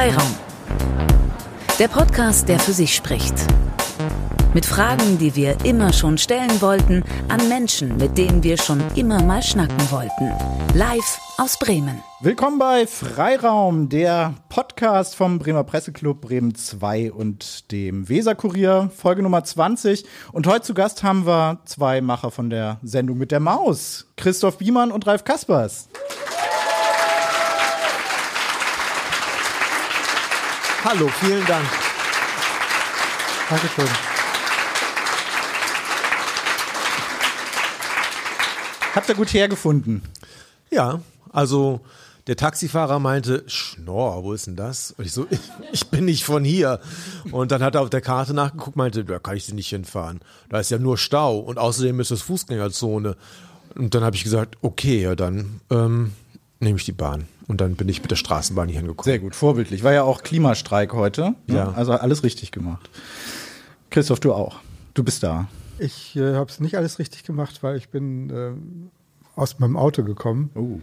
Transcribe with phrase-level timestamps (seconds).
[0.00, 0.34] Freiraum.
[1.78, 3.34] Der Podcast, der für sich spricht.
[4.54, 9.22] Mit Fragen, die wir immer schon stellen wollten, an Menschen, mit denen wir schon immer
[9.22, 10.32] mal schnacken wollten.
[10.72, 12.02] Live aus Bremen.
[12.20, 19.44] Willkommen bei Freiraum, der Podcast vom Bremer Presseclub Bremen 2 und dem Weserkurier, Folge Nummer
[19.44, 20.06] 20.
[20.32, 24.56] Und heute zu Gast haben wir zwei Macher von der Sendung mit der Maus, Christoph
[24.56, 25.90] Biemann und Ralf Kaspers.
[30.92, 31.64] Hallo, vielen Dank.
[33.48, 33.86] Dankeschön.
[38.96, 40.02] Habt ihr gut hergefunden?
[40.72, 41.00] Ja,
[41.32, 41.80] also
[42.26, 44.90] der Taxifahrer meinte, Schnorr, wo ist denn das?
[44.90, 45.28] Und ich so,
[45.70, 46.80] ich bin nicht von hier.
[47.30, 50.18] Und dann hat er auf der Karte nachgeguckt, meinte, da kann ich sie nicht hinfahren.
[50.48, 53.16] Da ist ja nur Stau und außerdem ist das Fußgängerzone.
[53.76, 56.14] Und dann habe ich gesagt, okay, ja dann ähm,
[56.58, 57.28] nehme ich die Bahn.
[57.50, 59.02] Und dann bin ich mit der Straßenbahn hier hingekommen.
[59.04, 59.82] Sehr gut, vorbildlich.
[59.82, 61.34] War ja auch Klimastreik heute.
[61.48, 61.56] Ne?
[61.56, 61.72] Ja.
[61.72, 62.88] Also alles richtig gemacht.
[63.90, 64.60] Christoph, du auch.
[64.94, 65.48] Du bist da.
[65.80, 68.52] Ich äh, habe es nicht alles richtig gemacht, weil ich bin äh,
[69.34, 70.78] aus meinem Auto gekommen, Oh.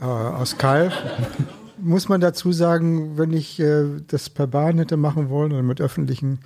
[0.00, 0.94] äh, aus Kalf.
[1.82, 5.82] Muss man dazu sagen, wenn ich äh, das per Bahn hätte machen wollen oder mit
[5.82, 6.38] öffentlichen,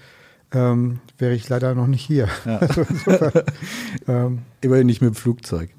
[0.51, 2.27] ähm, wäre ich leider noch nicht hier.
[2.45, 3.45] Also insofern,
[4.09, 5.71] ähm, Immerhin nicht mit dem Flugzeug.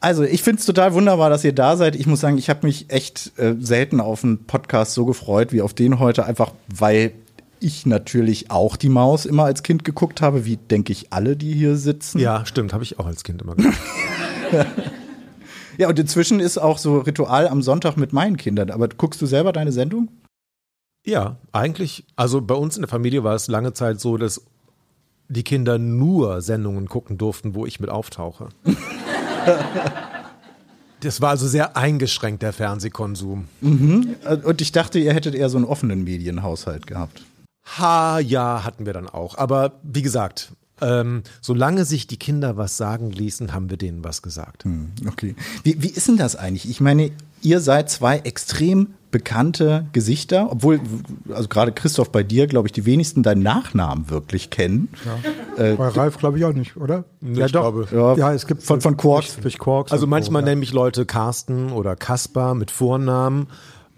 [0.00, 1.94] Also, ich finde es total wunderbar, dass ihr da seid.
[1.94, 5.62] Ich muss sagen, ich habe mich echt äh, selten auf einen Podcast so gefreut wie
[5.62, 7.12] auf den heute, einfach weil
[7.60, 11.52] ich natürlich auch die Maus immer als Kind geguckt habe, wie denke ich alle, die
[11.52, 12.18] hier sitzen.
[12.18, 13.78] Ja, stimmt, habe ich auch als Kind immer gemacht.
[15.78, 18.70] Ja, und inzwischen ist auch so Ritual am Sonntag mit meinen Kindern.
[18.70, 20.10] Aber guckst du selber deine Sendung?
[21.04, 24.42] ja, eigentlich, also bei uns in der Familie war es lange Zeit so, dass
[25.28, 28.48] die Kinder nur Sendungen gucken durften, wo ich mit auftauche.
[31.00, 33.48] Das war also sehr eingeschränkt, der Fernsehkonsum.
[33.62, 37.22] Äh, Und ich dachte, ihr hättet eher so einen offenen Medienhaushalt gehabt.
[37.78, 39.38] Ha, ja, hatten wir dann auch.
[39.38, 40.52] Aber wie gesagt,
[40.82, 44.64] ähm, solange sich die Kinder was sagen ließen, haben wir denen was gesagt.
[44.64, 45.34] Hm, Okay.
[45.62, 46.68] Wie, wie ist denn das eigentlich?
[46.68, 47.10] Ich meine,
[47.42, 50.80] ihr seid zwei extrem bekannte Gesichter, obwohl,
[51.32, 54.88] also gerade Christoph bei dir, glaube ich, die wenigsten deinen Nachnamen wirklich kennen.
[55.56, 57.04] bei Ralf glaube ich auch nicht, oder?
[57.20, 59.32] Nee, ich glaube- Ja, ja, es gibt von- von Quarks.
[59.34, 60.50] durch, durch Quarks Also manchmal so, ja.
[60.50, 63.48] nennen mich Leute Carsten oder Kaspar mit Vornamen.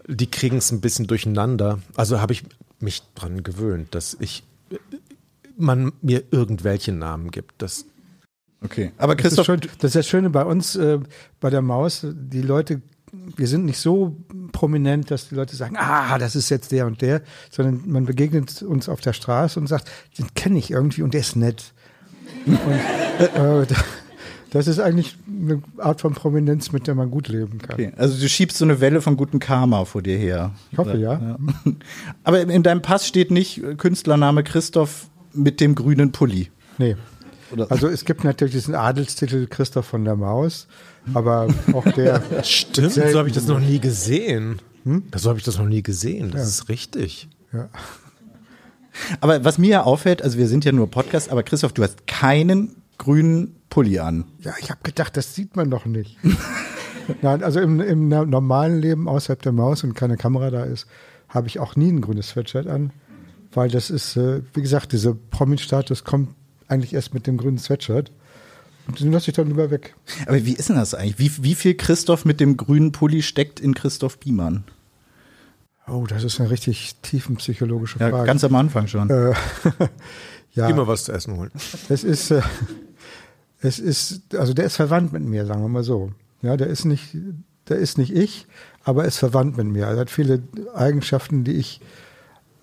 [0.07, 1.79] Die kriegen es ein bisschen durcheinander.
[1.95, 2.43] Also habe ich
[2.79, 4.43] mich dran gewöhnt, dass ich
[5.55, 7.61] man mir irgendwelche Namen gibt.
[7.61, 7.85] Das
[8.65, 8.91] Okay.
[8.97, 10.99] Aber Das ist, Christoph, schön, das ist das Schöne bei uns, äh,
[11.41, 12.05] bei der Maus.
[12.09, 12.81] Die Leute,
[13.35, 14.17] wir sind nicht so
[14.51, 18.61] prominent, dass die Leute sagen, ah, das ist jetzt der und der, sondern man begegnet
[18.63, 21.73] uns auf der Straße und sagt, den kenne ich irgendwie und der ist nett.
[22.45, 23.75] und äh,
[24.49, 27.73] das ist eigentlich eine Art von Prominenz, mit der man gut leben kann.
[27.73, 27.91] okay.
[27.97, 30.51] also du schiebst so eine Welle von gutem Karma vor dir her.
[30.71, 31.37] Ich hoffe, ja.
[32.23, 36.51] Aber in in deinem Pass steht nicht äh, Künstlername Christoph mit dem grünen Pulli.
[36.77, 36.95] Nee.
[37.51, 40.67] Oder- Also es gibt natürlich diesen Adelstitel Christoph von der Maus,
[41.13, 42.91] aber auch der stimmt.
[42.93, 44.59] So habe ich das noch nie gesehen.
[45.15, 46.31] So habe ich das noch nie gesehen.
[46.31, 47.29] Das ist richtig.
[47.53, 47.69] ja,
[49.21, 52.05] Aber was mir ja auffällt, also wir sind ja nur Podcast, aber Christoph, du hast
[52.07, 54.25] keinen grünen Pulli an.
[54.41, 56.17] Ja, ich habe gedacht, das sieht man doch nicht.
[57.21, 60.87] Nein, also im, im normalen Leben außerhalb der Maus und keine Kamera da ist,
[61.27, 62.91] habe ich auch nie ein grünes Sweatshirt an,
[63.51, 66.29] weil das ist, äh, wie gesagt, dieser Promi-Status kommt
[66.67, 68.11] eigentlich erst mit dem grünen Sweatshirt
[68.99, 69.95] den lasse ich dann lieber weg.
[70.25, 71.19] Aber wie ist denn das eigentlich?
[71.19, 74.63] Wie, wie viel Christoph mit dem grünen Pulli steckt in Christoph Biemann?
[75.87, 78.25] Oh, das ist eine richtig tiefenpsychologische Ja, Frage.
[78.27, 79.09] ganz am Anfang schon.
[79.09, 79.33] äh,
[80.53, 81.51] ja, Immer was zu essen holen.
[81.89, 82.41] es ist, äh,
[83.59, 86.11] es ist, also der ist verwandt mit mir, sagen wir mal so.
[86.41, 87.15] Ja, der ist nicht,
[87.69, 88.47] der ist nicht ich,
[88.83, 89.85] aber er ist verwandt mit mir.
[89.85, 90.43] Er hat viele
[90.73, 91.79] Eigenschaften, die ich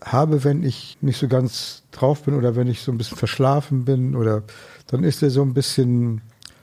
[0.02, 3.84] habe, wenn ich nicht so ganz drauf bin oder wenn ich so ein bisschen verschlafen
[3.84, 4.42] bin oder
[4.86, 6.22] dann ist er so ein bisschen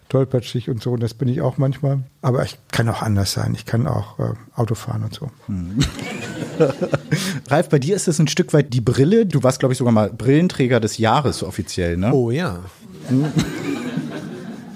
[0.10, 0.92] tollpatschig und so.
[0.92, 2.00] Und das bin ich auch manchmal.
[2.22, 3.54] Aber ich kann auch anders sein.
[3.56, 5.30] Ich kann auch äh, Auto fahren und so.
[7.48, 9.26] Ralf, bei dir ist es ein Stück weit die Brille.
[9.26, 12.14] Du warst, glaube ich, sogar mal Brillenträger des Jahres offiziell, ne?
[12.14, 12.60] Oh ja.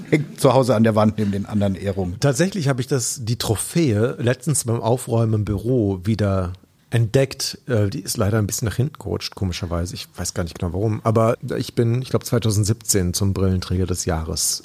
[0.10, 2.18] Hängt zu Hause an der Wand neben den anderen Ehrungen.
[2.20, 6.54] Tatsächlich habe ich das, die Trophäe letztens beim Aufräumen im Büro wieder
[6.92, 7.58] entdeckt.
[7.68, 9.96] Äh, Die ist leider ein bisschen nach hinten gerutscht, komischerweise.
[9.96, 11.02] Ich weiß gar nicht genau warum.
[11.04, 14.62] Aber ich bin, ich glaube, 2017 zum Brillenträger des Jahres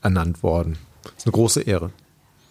[0.00, 0.78] ernannt worden.
[1.02, 1.90] Das ist eine große Ehre.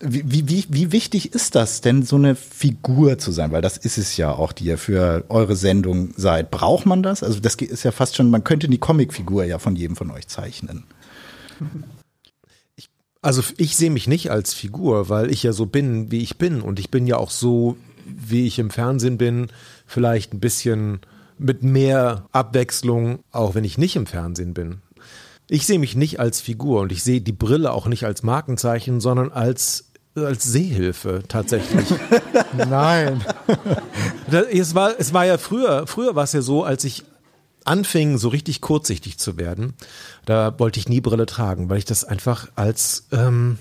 [0.03, 3.51] Wie, wie, wie, wie wichtig ist das denn, so eine Figur zu sein?
[3.51, 6.49] Weil das ist es ja auch, die ihr für eure Sendung seid.
[6.49, 7.21] Braucht man das?
[7.21, 10.27] Also das ist ja fast schon, man könnte die Comicfigur ja von jedem von euch
[10.27, 10.85] zeichnen.
[13.21, 16.61] Also ich sehe mich nicht als Figur, weil ich ja so bin, wie ich bin.
[16.61, 19.47] Und ich bin ja auch so, wie ich im Fernsehen bin,
[19.85, 20.99] vielleicht ein bisschen
[21.37, 24.81] mit mehr Abwechslung, auch wenn ich nicht im Fernsehen bin.
[25.49, 29.01] Ich sehe mich nicht als Figur und ich sehe die Brille auch nicht als Markenzeichen,
[29.01, 31.87] sondern als als Sehhilfe tatsächlich.
[32.57, 33.23] Nein.
[34.51, 37.05] es war es war ja früher, früher war es ja so, als ich
[37.63, 39.73] anfing, so richtig kurzsichtig zu werden,
[40.25, 43.57] da wollte ich nie Brille tragen, weil ich das einfach als ähm,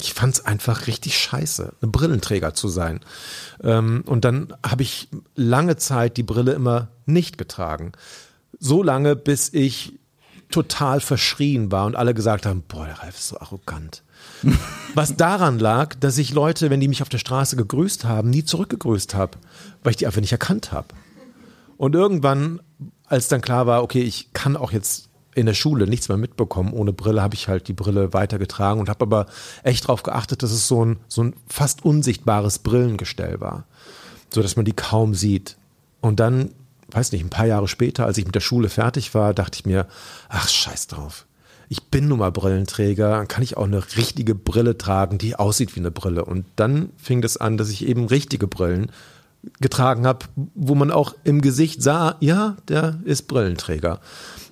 [0.00, 3.00] ich fand es einfach richtig scheiße, ein Brillenträger zu sein.
[3.62, 7.92] Ähm, und dann habe ich lange Zeit die Brille immer nicht getragen.
[8.58, 9.98] So lange, bis ich
[10.50, 14.02] total verschrien war und alle gesagt haben, boah, der Ralf ist so arrogant.
[14.94, 18.44] Was daran lag, dass ich Leute, wenn die mich auf der Straße gegrüßt haben, nie
[18.44, 19.38] zurückgegrüßt habe,
[19.82, 20.88] weil ich die einfach nicht erkannt habe.
[21.76, 22.60] Und irgendwann,
[23.06, 25.09] als dann klar war, okay, ich kann auch jetzt
[25.40, 26.72] in der Schule nichts mehr mitbekommen.
[26.72, 29.26] Ohne Brille habe ich halt die Brille weitergetragen und habe aber
[29.62, 33.64] echt darauf geachtet, dass es so ein, so ein fast unsichtbares Brillengestell war,
[34.32, 35.56] so dass man die kaum sieht.
[36.00, 36.50] Und dann,
[36.90, 39.66] weiß nicht, ein paar Jahre später, als ich mit der Schule fertig war, dachte ich
[39.66, 39.86] mir,
[40.28, 41.26] ach scheiß drauf.
[41.68, 45.76] Ich bin nun mal Brillenträger, dann kann ich auch eine richtige Brille tragen, die aussieht
[45.76, 46.24] wie eine Brille.
[46.24, 48.90] Und dann fing das an, dass ich eben richtige Brillen
[49.60, 54.00] getragen habe, wo man auch im Gesicht sah, ja, der ist Brillenträger.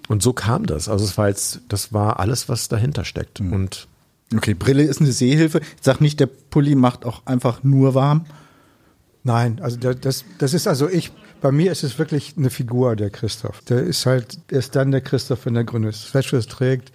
[0.08, 0.88] Und so kam das.
[0.88, 3.40] Also es war jetzt, das war alles, was dahinter steckt.
[3.40, 3.52] Mhm.
[3.52, 3.88] Und
[4.34, 5.60] okay, Brille ist eine Sehhilfe.
[5.60, 8.24] Ich sag nicht, der Pulli macht auch einfach nur warm.
[9.22, 13.10] Nein, also das, das ist also ich, bei mir ist es wirklich eine Figur, der
[13.10, 13.60] Christoph.
[13.62, 16.92] Der ist halt erst dann der Christoph, wenn der grüne Sweatshirt trägt.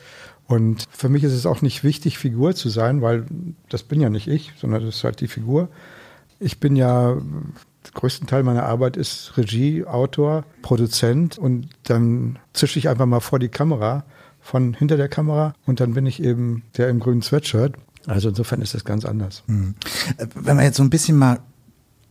[0.47, 3.25] Und für mich ist es auch nicht wichtig, Figur zu sein, weil
[3.69, 5.69] das bin ja nicht ich, sondern das ist halt die Figur.
[6.39, 7.17] Ich bin ja
[7.93, 13.39] größten Teil meiner Arbeit ist Regie, Autor, Produzent und dann zische ich einfach mal vor
[13.39, 14.05] die Kamera,
[14.39, 17.75] von hinter der Kamera und dann bin ich eben der im grünen Sweatshirt.
[18.05, 19.43] Also insofern ist das ganz anders.
[19.47, 19.75] Mhm.
[20.35, 21.39] Wenn wir jetzt so ein bisschen mal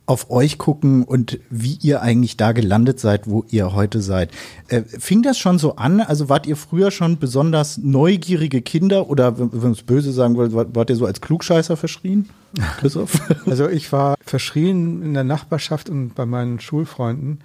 [0.06, 4.30] auf euch gucken und wie ihr eigentlich da gelandet seid, wo ihr heute seid.
[4.68, 6.00] Äh, fing das schon so an?
[6.00, 10.52] Also wart ihr früher schon besonders neugierige Kinder oder, wenn man es böse sagen wollt,
[10.54, 12.28] wart ihr so als Klugscheißer verschrien?
[12.80, 13.20] Christoph?
[13.46, 17.40] Also ich war verschrien in der Nachbarschaft und bei meinen Schulfreunden.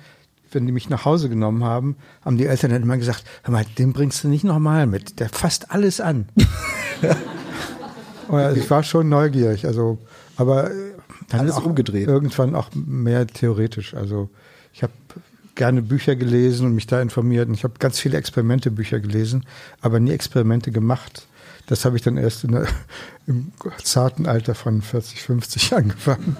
[0.52, 3.66] Wenn die mich nach Hause genommen haben, haben die Eltern dann immer gesagt, hör mal,
[3.78, 5.20] den bringst du nicht nochmal mit.
[5.20, 6.30] Der fasst alles an.
[8.30, 9.98] also ich war schon neugierig, also,
[10.38, 10.72] aber
[11.30, 12.08] dann Alles umgedreht.
[12.08, 13.94] Irgendwann auch mehr theoretisch.
[13.94, 14.30] Also
[14.74, 14.94] ich habe
[15.56, 17.50] gerne Bücher gelesen und mich da informiert.
[17.50, 19.46] Und ich habe ganz viele Experimentebücher gelesen,
[19.82, 21.28] aber nie Experimente gemacht.
[21.66, 22.68] Das habe ich dann erst der,
[23.28, 23.52] im
[23.84, 26.38] zarten Alter von 40, 50 angefangen.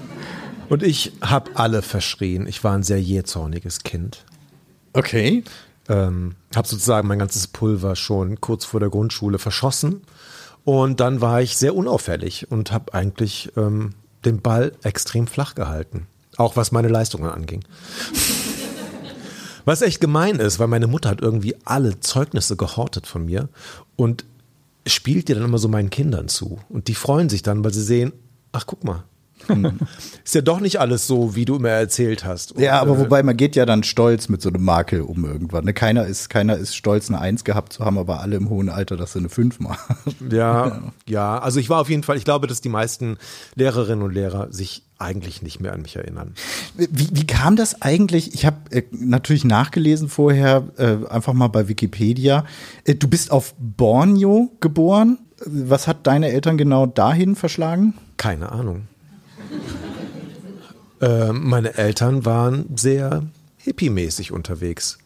[0.70, 2.48] Und ich habe alle verschrien.
[2.48, 4.26] Ich war ein sehr jähzorniges Kind.
[4.94, 5.44] Okay.
[5.90, 10.02] Ähm, habe sozusagen mein ganzes Pulver schon kurz vor der Grundschule verschossen.
[10.66, 13.94] Und dann war ich sehr unauffällig und habe eigentlich ähm,
[14.28, 16.08] den Ball extrem flach gehalten.
[16.38, 17.64] Auch was meine Leistungen anging.
[19.66, 23.50] Was echt gemein ist, weil meine Mutter hat irgendwie alle Zeugnisse gehortet von mir
[23.96, 24.24] und
[24.86, 26.60] spielt dir dann immer so meinen Kindern zu.
[26.70, 28.14] Und die freuen sich dann, weil sie sehen,
[28.54, 29.04] ach guck mal,
[30.24, 32.54] ist ja doch nicht alles so, wie du immer erzählt hast.
[32.54, 35.26] Und, ja, aber äh, wobei man geht ja dann stolz mit so einem Makel um
[35.26, 35.66] irgendwann.
[35.66, 35.74] Ne?
[35.74, 38.98] Keiner ist, keiner ist stolz, eine Eins gehabt zu haben, aber alle im hohen Alter,
[38.98, 39.96] dass sie eine Fünf machen.
[40.32, 41.38] Ja, ja.
[41.40, 43.18] Also ich war auf jeden Fall, ich glaube, dass die meisten
[43.56, 46.34] Lehrerinnen und Lehrer sich eigentlich nicht mehr an mich erinnern.
[46.76, 48.34] Wie, wie kam das eigentlich?
[48.34, 52.46] Ich habe äh, natürlich nachgelesen vorher, äh, einfach mal bei Wikipedia.
[52.84, 55.20] Äh, du bist auf Borneo geboren.
[55.46, 57.94] Was hat deine Eltern genau dahin verschlagen?
[58.18, 58.88] Keine Ahnung.
[61.00, 63.24] Äh, meine Eltern waren sehr
[63.58, 64.98] hippie-mäßig unterwegs.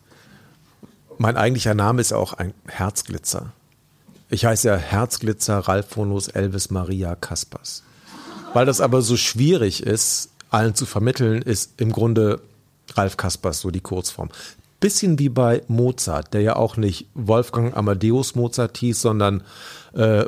[1.17, 3.51] Mein eigentlicher Name ist auch ein Herzglitzer.
[4.29, 7.83] Ich heiße ja Herzglitzer Ralphonus Elvis Maria Kaspers.
[8.53, 12.41] Weil das aber so schwierig ist, allen zu vermitteln, ist im Grunde
[12.93, 14.29] Ralf Kaspers so die Kurzform.
[14.79, 19.43] Bisschen wie bei Mozart, der ja auch nicht Wolfgang Amadeus Mozart hieß, sondern
[19.93, 20.25] äh,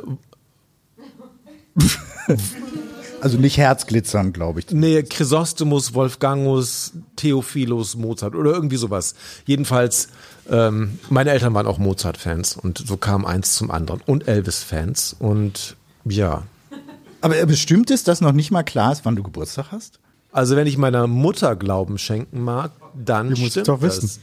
[3.24, 4.70] Also nicht Herzglitzern, glaube ich.
[4.70, 9.14] Nee, Chrysostomus, Wolfgangus, Theophilus, Mozart oder irgendwie sowas.
[9.46, 10.08] Jedenfalls,
[10.50, 14.02] ähm, meine Eltern waren auch Mozart-Fans und so kam eins zum anderen.
[14.04, 16.42] Und Elvis-Fans und ja.
[17.22, 20.00] Aber bestimmt ist, dass noch nicht mal klar ist, wann du Geburtstag hast?
[20.30, 24.20] Also wenn ich meiner Mutter Glauben schenken mag, dann du musst es doch wissen.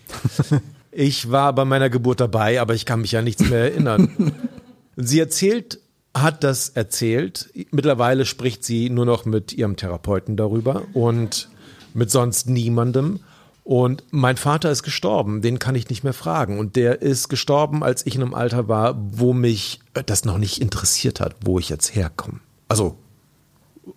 [0.91, 4.33] Ich war bei meiner Geburt dabei, aber ich kann mich ja nichts mehr erinnern.
[4.95, 5.79] Sie erzählt
[6.13, 7.49] hat das erzählt.
[7.71, 11.49] Mittlerweile spricht sie nur noch mit ihrem Therapeuten darüber und
[11.93, 13.19] mit sonst niemandem.
[13.63, 16.59] Und mein Vater ist gestorben, den kann ich nicht mehr fragen.
[16.59, 20.59] Und der ist gestorben, als ich in einem Alter war, wo mich das noch nicht
[20.59, 22.39] interessiert hat, wo ich jetzt herkomme.
[22.67, 22.97] Also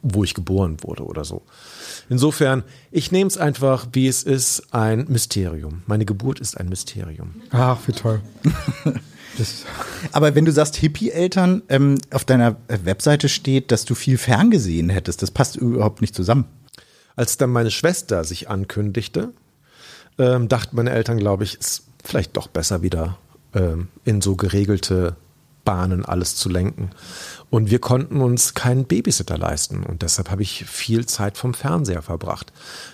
[0.02, 1.42] wo ich geboren wurde oder so.
[2.08, 5.82] Insofern, ich nehme es einfach, wie es ist, ein Mysterium.
[5.86, 7.42] Meine Geburt ist ein Mysterium.
[7.50, 8.20] Ach, wie toll.
[9.38, 9.64] Das
[10.12, 15.22] Aber wenn du sagst Hippie-Eltern, ähm, auf deiner Webseite steht, dass du viel ferngesehen hättest.
[15.22, 16.44] Das passt überhaupt nicht zusammen.
[17.16, 19.32] Als dann meine Schwester sich ankündigte,
[20.18, 23.18] ähm, dachten meine Eltern, glaube ich, ist vielleicht doch besser wieder
[23.54, 25.16] ähm, in so geregelte
[25.64, 26.90] Bahnen alles zu lenken.
[27.50, 29.84] Und wir konnten uns keinen Babysitter leisten.
[29.84, 32.52] Und deshalb habe ich viel Zeit vom Fernseher verbracht.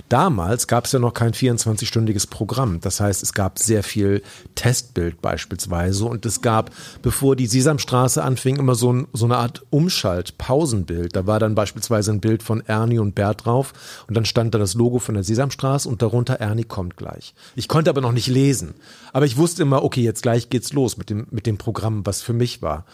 [0.08, 2.80] Damals gab es ja noch kein 24-stündiges Programm.
[2.80, 4.22] Das heißt, es gab sehr viel
[4.54, 6.04] Testbild beispielsweise.
[6.04, 6.70] Und es gab,
[7.02, 11.16] bevor die Sesamstraße anfing, immer so, ein, so eine Art Umschalt-Pausenbild.
[11.16, 13.72] Da war dann beispielsweise ein Bild von Ernie und Bert drauf.
[14.08, 17.34] Und dann stand da das Logo von der Sesamstraße und darunter Ernie kommt gleich.
[17.56, 18.74] Ich konnte aber noch nicht lesen.
[19.12, 22.22] Aber ich wusste immer, okay, jetzt gleich geht's los mit dem, mit dem Programm, was
[22.22, 22.84] für mich war.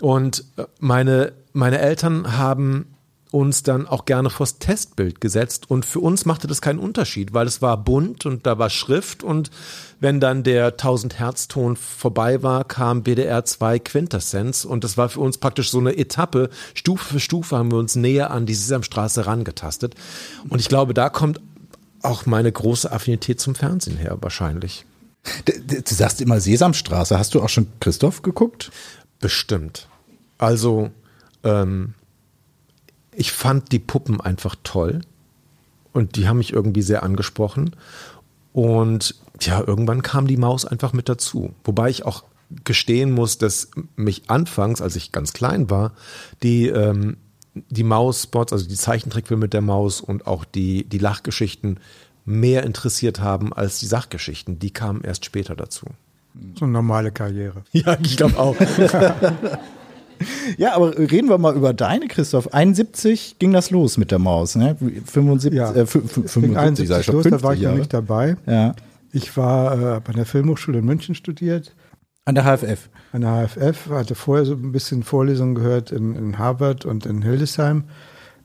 [0.00, 2.86] Und äh, meine, meine Eltern haben
[3.30, 7.46] uns dann auch gerne vors Testbild gesetzt und für uns machte das keinen Unterschied, weil
[7.46, 9.50] es war bunt und da war Schrift und
[10.00, 15.08] wenn dann der 1000 Hertz Ton vorbei war, kam BDR 2 Quintessenz und das war
[15.08, 16.50] für uns praktisch so eine Etappe.
[16.74, 19.94] Stufe für Stufe haben wir uns näher an die Sesamstraße rangetastet
[20.48, 21.40] und ich glaube, da kommt
[22.02, 24.86] auch meine große Affinität zum Fernsehen her wahrscheinlich.
[25.44, 25.52] Du,
[25.82, 27.18] du sagst immer Sesamstraße.
[27.18, 28.72] Hast du auch schon Christoph geguckt?
[29.20, 29.88] Bestimmt.
[30.38, 30.90] Also,
[31.44, 31.94] ähm,
[33.14, 35.02] ich fand die Puppen einfach toll
[35.92, 37.76] und die haben mich irgendwie sehr angesprochen.
[38.52, 41.54] Und ja, irgendwann kam die Maus einfach mit dazu.
[41.64, 42.24] Wobei ich auch
[42.64, 45.92] gestehen muss, dass mich anfangs, als ich ganz klein war,
[46.42, 47.16] die, ähm,
[47.54, 51.78] die Maus-Spots, also die Zeichentrickfilme mit der Maus und auch die, die Lachgeschichten
[52.24, 54.58] mehr interessiert haben als die Sachgeschichten.
[54.58, 55.86] Die kamen erst später dazu.
[56.58, 57.62] So eine normale Karriere.
[57.72, 58.56] Ja, ich glaube auch.
[60.58, 62.52] Ja, aber reden wir mal über deine, Christoph.
[62.52, 64.76] 71 ging das los mit der Maus, ne?
[65.06, 67.78] 75, Ja, äh, 75 71 sag ich schon, los, da war ich noch Jahre.
[67.78, 68.36] nicht dabei.
[68.46, 68.74] Ja.
[69.12, 71.74] Ich war äh, an der Filmhochschule in München studiert,
[72.26, 72.90] An der HFF.
[73.12, 77.22] an der HFF, hatte vorher so ein bisschen Vorlesungen gehört in, in Harvard und in
[77.22, 77.84] Hildesheim.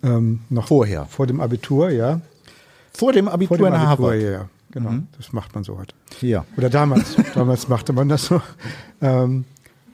[0.01, 1.05] Ähm, noch Vorher.
[1.07, 2.21] Vor dem Abitur, ja.
[2.93, 4.21] Vor dem Abitur Vor dem in Abitur, Harvard.
[4.21, 5.95] ja, Genau, das macht man so heute.
[6.19, 6.43] Ja.
[6.57, 8.41] Oder damals, damals machte man das so.
[9.01, 9.45] Ähm,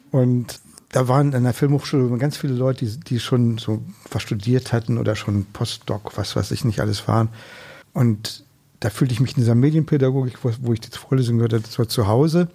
[0.09, 0.59] und
[0.89, 4.97] da waren in der Filmhochschule ganz viele Leute, die, die schon so was studiert hatten
[4.97, 7.29] oder schon Postdoc, was weiß ich nicht alles waren.
[7.93, 8.43] Und
[8.79, 12.07] da fühlte ich mich in dieser Medienpädagogik, wo, wo ich die Vorlesung gehört habe, zu
[12.07, 12.47] Hause.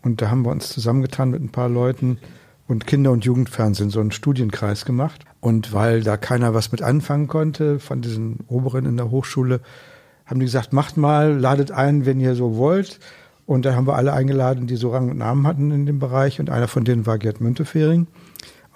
[0.00, 2.16] Und da haben wir uns zusammengetan mit ein paar Leuten
[2.68, 5.26] und Kinder- und Jugendfernsehen, so einen Studienkreis gemacht.
[5.40, 9.60] Und weil da keiner was mit anfangen konnte von diesen Oberen in der Hochschule,
[10.30, 13.00] haben die gesagt, macht mal, ladet ein, wenn ihr so wollt.
[13.46, 16.38] Und da haben wir alle eingeladen, die so Rang und Namen hatten in dem Bereich.
[16.38, 18.06] Und einer von denen war Gerd Müntefering.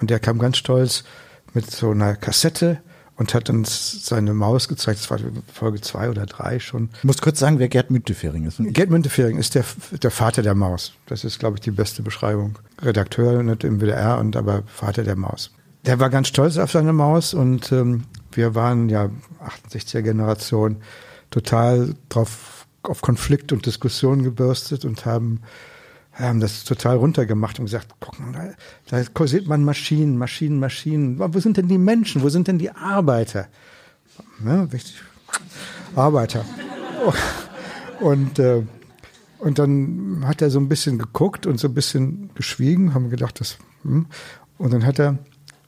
[0.01, 1.05] Und der kam ganz stolz
[1.53, 2.81] mit so einer Kassette
[3.17, 4.99] und hat uns seine Maus gezeigt.
[4.99, 5.21] Das war
[5.53, 6.89] Folge zwei oder drei schon.
[6.99, 8.57] Ich muss kurz sagen, wer Gerd Müntefering ist.
[8.59, 9.65] Gerd Müntefering ist der,
[10.03, 10.95] der Vater der Maus.
[11.07, 12.59] Das ist, glaube ich, die beste Beschreibung.
[12.83, 15.53] Redakteur nicht im WDR und aber Vater der Maus.
[15.87, 19.11] Der war ganz stolz auf seine Maus und ähm, wir waren ja
[19.71, 20.79] 68er Generation
[21.35, 25.41] total drauf auf Konflikt und Diskussion gebürstet und haben
[26.13, 28.55] haben das total runtergemacht und gesagt, guck mal,
[28.89, 31.19] da, sieht man Maschinen, Maschinen, Maschinen.
[31.19, 32.23] Wo sind denn die Menschen?
[32.23, 33.49] Wo sind denn die Arbeiter?
[34.39, 35.03] Ne, richtig.
[35.97, 36.45] Arbeiter.
[37.99, 38.63] Und, äh,
[39.41, 43.41] und dann hat er so ein bisschen geguckt und so ein bisschen geschwiegen, haben gedacht,
[43.41, 44.07] das, hm.
[44.57, 45.19] und dann hat er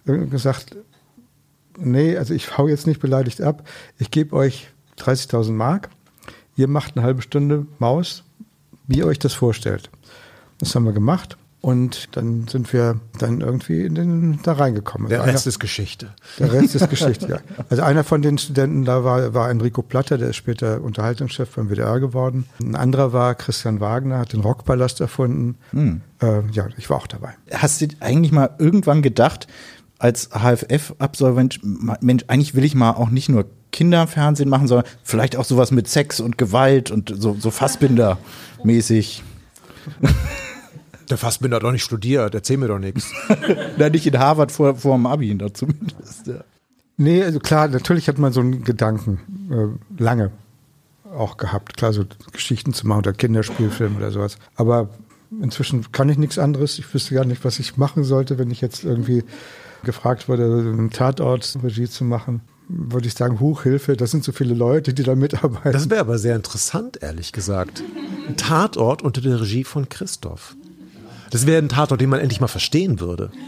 [0.04, 0.76] gesagt,
[1.76, 3.68] nee, also ich hau jetzt nicht beleidigt ab,
[3.98, 5.90] ich gebe euch 30.000 Mark,
[6.56, 8.24] ihr macht eine halbe Stunde Maus,
[8.86, 9.90] wie ihr euch das vorstellt.
[10.58, 11.36] Das haben wir gemacht.
[11.62, 15.08] Und dann sind wir dann irgendwie in den, da reingekommen.
[15.08, 16.14] Der Also Rest einer- ist Geschichte.
[16.38, 17.38] der Rest ist Geschichte, ja.
[17.70, 21.68] Also einer von den Studenten da war, war Enrico Platter, der ist später Unterhaltungschef beim
[21.68, 22.44] WDR geworden.
[22.60, 25.56] Ein anderer war Christian Wagner, hat den Rockpalast erfunden.
[26.22, 27.34] Äh, ja, ich war auch dabei.
[27.52, 29.48] Hast du eigentlich mal irgendwann gedacht,
[29.98, 31.60] als HFF-Absolvent,
[32.00, 35.88] Mensch, eigentlich will ich mal auch nicht nur Kinderfernsehen machen, sondern vielleicht auch sowas mit
[35.88, 39.22] Sex und Gewalt und so, so Fassbinder-mäßig.
[41.10, 43.12] Der Fassbinder hat doch nicht studiert, erzähl mir doch nichts.
[43.76, 46.26] Na, nicht in Harvard vor, vor dem Abi, da zumindest.
[46.26, 46.44] Ja.
[46.96, 49.20] Nee, also klar, natürlich hat man so einen Gedanken
[49.50, 50.30] äh, lange
[51.14, 54.38] auch gehabt, klar, so Geschichten zu machen oder Kinderspielfilme oder sowas.
[54.56, 54.88] Aber
[55.40, 56.78] inzwischen kann ich nichts anderes.
[56.78, 59.24] Ich wüsste gar nicht, was ich machen sollte, wenn ich jetzt irgendwie
[59.84, 62.40] gefragt wurde, einen Tatort Regie zu machen.
[62.68, 65.72] Würde ich sagen, Huch, Hilfe, das sind so viele Leute, die da mitarbeiten.
[65.72, 67.82] Das wäre aber sehr interessant, ehrlich gesagt.
[68.28, 70.56] Ein Tatort unter der Regie von Christoph.
[71.30, 73.30] Das wäre ein Tatort, den man endlich mal verstehen würde.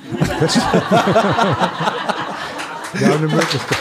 [2.98, 3.78] Ja, eine Möglichkeit.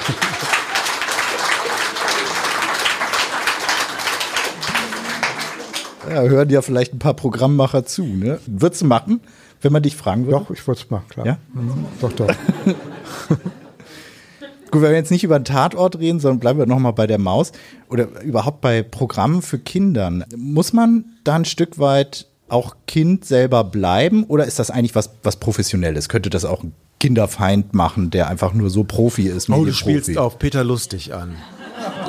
[6.10, 8.03] Ja, hören ja vielleicht ein paar Programmmacher zu.
[8.03, 8.39] Ne?
[8.46, 9.22] Würdest du machen,
[9.62, 10.39] wenn man dich fragen würde?
[10.39, 11.25] Doch, ich wollte es machen, klar.
[11.25, 11.38] Ja?
[11.53, 11.86] Mhm.
[12.01, 12.27] Doch, doch.
[14.77, 17.17] Gut, wenn wir jetzt nicht über einen Tatort reden, sondern bleiben wir nochmal bei der
[17.17, 17.51] Maus
[17.89, 20.24] oder überhaupt bei Programmen für Kindern.
[20.36, 25.10] Muss man da ein Stück weit auch Kind selber bleiben oder ist das eigentlich was,
[25.24, 26.10] was Professionelles?
[26.10, 29.50] Könnte das auch ein Kinderfeind machen, der einfach nur so Profi ist?
[29.50, 31.36] Oh, du spielst auf Peter Lustig an.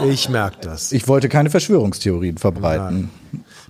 [0.08, 0.92] Ich merke das.
[0.92, 3.08] Ich wollte keine Verschwörungstheorien verbreiten.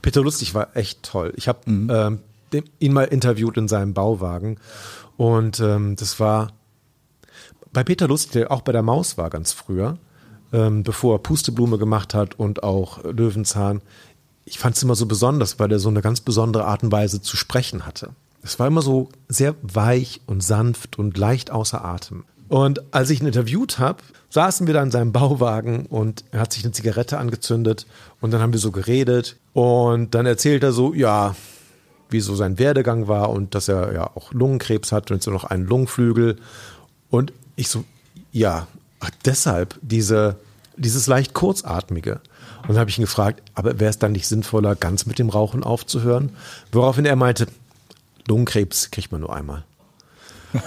[0.03, 1.33] Peter Lustig war echt toll.
[1.37, 2.19] Ich habe ähm,
[2.53, 4.57] den- ihn mal interviewt in seinem Bauwagen
[5.17, 6.49] und ähm, das war
[7.79, 9.99] bei Peter Lustig, der auch bei der Maus war ganz früher,
[10.53, 13.83] ähm, bevor er Pusteblume gemacht hat und auch Löwenzahn.
[14.47, 17.23] Ich fand es immer so besonders, weil er so eine ganz besondere Art und Weise
[17.23, 18.11] zu sprechen hatte.
[18.43, 22.25] Es war immer so sehr weich und sanft und leicht außer Atem.
[22.49, 26.53] Und als ich ihn interviewt habe, saßen wir da in seinem Bauwagen und er hat
[26.53, 27.87] sich eine Zigarette angezündet
[28.21, 31.37] und dann haben wir so geredet und dann erzählt er so, ja,
[32.11, 35.35] wie so sein Werdegang war und dass er ja auch Lungenkrebs hat und jetzt nur
[35.35, 36.39] noch einen Lungenflügel.
[37.11, 37.85] Und ich so,
[38.33, 38.69] ja,
[39.01, 40.37] ach, deshalb diese,
[40.77, 42.21] dieses leicht kurzatmige.
[42.63, 45.29] Und dann habe ich ihn gefragt, aber wäre es dann nicht sinnvoller, ganz mit dem
[45.29, 46.31] Rauchen aufzuhören?
[46.73, 47.47] Woraufhin er meinte,
[48.29, 49.65] Lungenkrebs kriegt man nur einmal.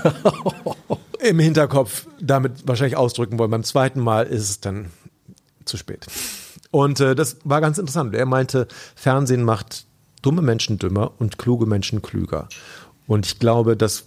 [1.19, 3.51] Im Hinterkopf damit wahrscheinlich ausdrücken wollen.
[3.51, 4.87] Beim zweiten Mal ist es dann
[5.65, 6.07] zu spät.
[6.71, 8.13] Und äh, das war ganz interessant.
[8.15, 9.85] Er meinte, Fernsehen macht
[10.21, 12.49] dumme Menschen dümmer und kluge Menschen klüger.
[13.07, 14.05] Und ich glaube, das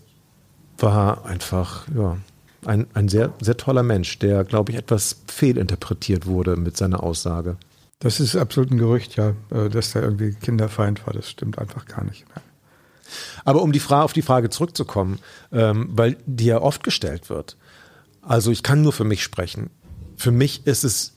[0.78, 2.16] war einfach ja,
[2.66, 7.56] ein, ein sehr, sehr toller Mensch, der, glaube ich, etwas fehlinterpretiert wurde mit seiner Aussage.
[7.98, 11.14] Das ist absolut ein Gerücht, ja, äh, dass der irgendwie Kinderfeind war.
[11.14, 12.24] Das stimmt einfach gar nicht.
[13.44, 15.18] Aber um die Frage, auf die Frage zurückzukommen,
[15.52, 17.56] ähm, weil die ja oft gestellt wird.
[18.22, 19.70] Also ich kann nur für mich sprechen.
[20.16, 21.13] Für mich ist es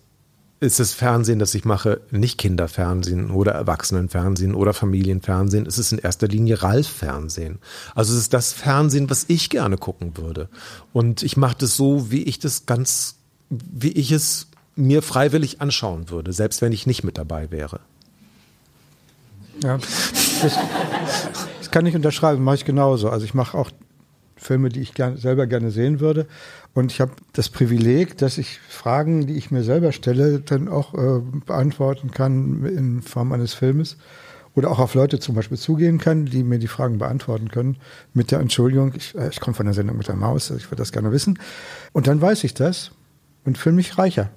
[0.60, 5.68] ist das Fernsehen, das ich mache, nicht Kinderfernsehen oder Erwachsenenfernsehen oder Familienfernsehen.
[5.68, 7.60] Es ist in erster Linie Ralf-Fernsehen.
[7.94, 10.50] Also es ist das Fernsehen, was ich gerne gucken würde.
[10.94, 13.18] Und ich mache das so, wie ich das ganz,
[13.50, 17.80] wie ich es mir freiwillig anschauen würde, selbst wenn ich nicht mit dabei wäre.
[19.64, 20.58] Ja, das,
[21.60, 23.10] das kann ich unterschreiben, mache ich genauso.
[23.10, 23.72] Also ich mache auch
[24.38, 26.28] Filme, die ich gern, selber gerne sehen würde.
[26.74, 30.94] Und ich habe das Privileg, dass ich Fragen, die ich mir selber stelle, dann auch
[30.94, 33.98] äh, beantworten kann in Form eines Filmes.
[34.56, 37.78] Oder auch auf Leute zum Beispiel zugehen kann, die mir die Fragen beantworten können.
[38.14, 40.78] Mit der Entschuldigung, ich, äh, ich komme von der Sendung mit der Maus, ich würde
[40.78, 41.40] das gerne wissen.
[41.94, 42.92] Und dann weiß ich das
[43.46, 44.30] und fühle mich reicher.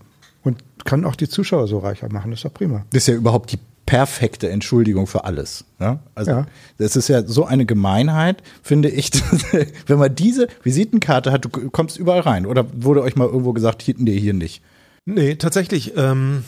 [0.42, 2.30] Und kann auch die Zuschauer so reicher machen.
[2.30, 2.84] Das ist doch prima.
[2.90, 3.58] Das ist ja überhaupt die
[3.90, 5.64] perfekte Entschuldigung für alles.
[5.80, 5.98] Ne?
[6.14, 6.46] Also Ja.
[6.78, 9.10] das ist ja so eine Gemeinheit, finde ich,
[9.88, 12.46] wenn man diese Visitenkarte hat, du kommst überall rein.
[12.46, 14.62] Oder wurde euch mal irgendwo gesagt, hier, nee, hier nicht?
[15.06, 15.94] Nee, tatsächlich.
[15.96, 16.44] Ähm,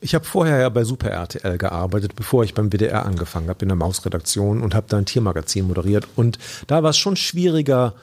[0.00, 3.68] ich habe vorher ja bei Super RTL gearbeitet, bevor ich beim WDR angefangen habe in
[3.68, 6.08] der Mausredaktion und habe da ein Tiermagazin moderiert.
[6.16, 7.94] Und da war es schon schwieriger,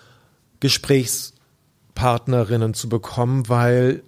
[0.61, 4.01] Gesprächspartnerinnen zu bekommen, weil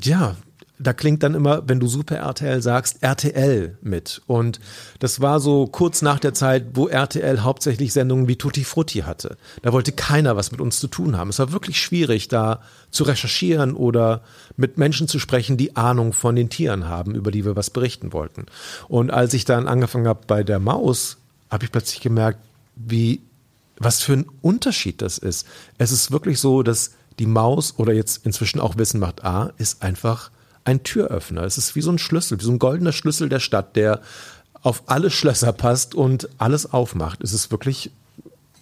[0.00, 0.36] ja,
[0.82, 4.22] da klingt dann immer, wenn du Super RTL sagst, RTL mit.
[4.26, 4.60] Und
[4.98, 9.36] das war so kurz nach der Zeit, wo RTL hauptsächlich Sendungen wie Tutti Frutti hatte.
[9.62, 11.30] Da wollte keiner was mit uns zu tun haben.
[11.30, 14.22] Es war wirklich schwierig, da zu recherchieren oder
[14.56, 18.12] mit Menschen zu sprechen, die Ahnung von den Tieren haben, über die wir was berichten
[18.12, 18.46] wollten.
[18.88, 21.18] Und als ich dann angefangen habe bei der Maus,
[21.50, 22.40] habe ich plötzlich gemerkt,
[22.74, 23.20] wie
[23.78, 25.46] was für ein Unterschied das ist.
[25.78, 29.82] Es ist wirklich so, dass die Maus oder jetzt inzwischen auch Wissen macht A ist
[29.82, 30.31] einfach
[30.64, 31.42] ein Türöffner.
[31.42, 34.00] Es ist wie so ein Schlüssel, wie so ein goldener Schlüssel der Stadt, der
[34.62, 37.22] auf alle Schlösser passt und alles aufmacht.
[37.22, 37.90] Es ist wirklich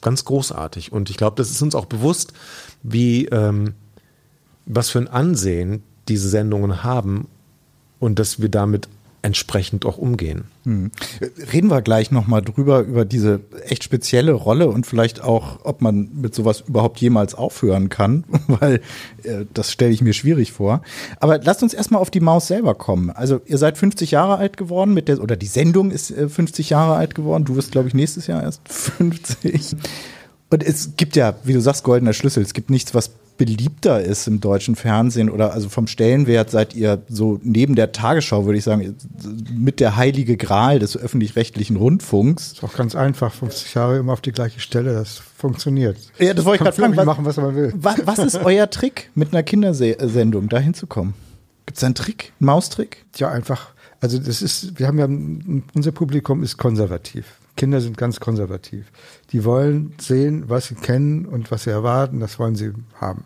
[0.01, 0.93] ganz großartig.
[0.93, 2.33] Und ich glaube, das ist uns auch bewusst,
[2.83, 3.75] wie ähm,
[4.67, 7.29] was für ein Ansehen diese Sendungen haben
[7.99, 8.89] und dass wir damit
[9.23, 10.45] entsprechend auch umgehen.
[11.53, 16.09] Reden wir gleich nochmal drüber, über diese echt spezielle Rolle und vielleicht auch, ob man
[16.15, 18.81] mit sowas überhaupt jemals aufhören kann, weil
[19.23, 20.83] äh, das stelle ich mir schwierig vor.
[21.19, 23.11] Aber lasst uns erstmal auf die Maus selber kommen.
[23.11, 26.71] Also ihr seid 50 Jahre alt geworden mit der, oder die Sendung ist äh, 50
[26.71, 27.45] Jahre alt geworden.
[27.45, 29.77] Du wirst, glaube ich, nächstes Jahr erst 50.
[30.51, 32.43] Und es gibt ja, wie du sagst, goldener Schlüssel.
[32.43, 37.01] Es gibt nichts, was beliebter ist im deutschen Fernsehen oder also vom Stellenwert seid ihr
[37.09, 38.95] so neben der Tagesschau, würde ich sagen,
[39.57, 42.53] mit der heilige Gral des öffentlich-rechtlichen Rundfunks.
[42.53, 45.97] Ist auch ganz einfach, 50 Jahre immer auf die gleiche Stelle, das funktioniert.
[46.19, 47.07] Ja, das wollte ich gerade fragen.
[47.07, 47.73] machen, was man will.
[47.75, 51.15] Was, was ist euer Trick, mit einer Kindersendung da hinzukommen?
[51.65, 53.07] Gibt es einen Trick, einen Maustrick?
[53.17, 53.71] Ja, einfach,
[54.03, 55.07] also das ist, wir haben ja,
[55.75, 57.40] unser Publikum ist konservativ.
[57.57, 58.91] Kinder sind ganz konservativ.
[59.33, 63.25] Die wollen sehen, was sie kennen und was sie erwarten, das wollen sie haben.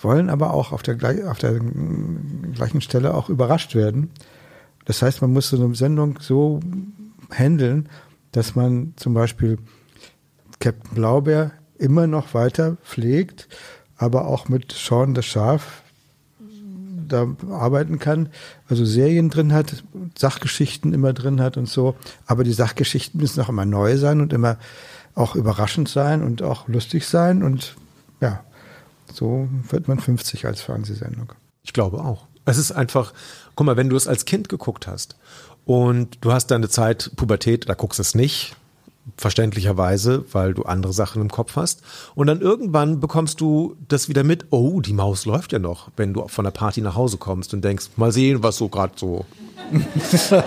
[0.00, 0.96] wollen aber auch auf der,
[1.30, 4.10] auf der mm, gleichen Stelle auch überrascht werden.
[4.84, 6.60] Das heißt, man muss so eine Sendung so
[7.30, 7.88] handeln,
[8.32, 9.58] dass man zum Beispiel
[10.60, 13.48] Captain Blaubeer immer noch weiter pflegt,
[13.96, 15.82] aber auch mit Sean das Schaf
[17.08, 18.28] da arbeiten kann,
[18.68, 19.82] also Serien drin hat,
[20.16, 21.96] Sachgeschichten immer drin hat und so.
[22.26, 24.58] Aber die Sachgeschichten müssen auch immer neu sein und immer
[25.14, 27.42] auch überraschend sein und auch lustig sein.
[27.42, 27.76] Und
[28.20, 28.44] ja,
[29.12, 31.32] so wird man 50 als Fernsehsendung.
[31.62, 32.26] Ich glaube auch.
[32.44, 33.12] Es ist einfach,
[33.56, 35.16] guck mal, wenn du es als Kind geguckt hast
[35.66, 38.56] und du hast deine Zeit Pubertät, da guckst du es nicht,
[39.16, 41.82] verständlicherweise, weil du andere Sachen im Kopf hast.
[42.14, 46.14] Und dann irgendwann bekommst du das wieder mit, oh, die Maus läuft ja noch, wenn
[46.14, 49.24] du von der Party nach Hause kommst und denkst, mal sehen, was so gerade so.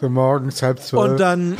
[0.00, 1.12] So morgens halb zwölf.
[1.12, 1.56] Und dann,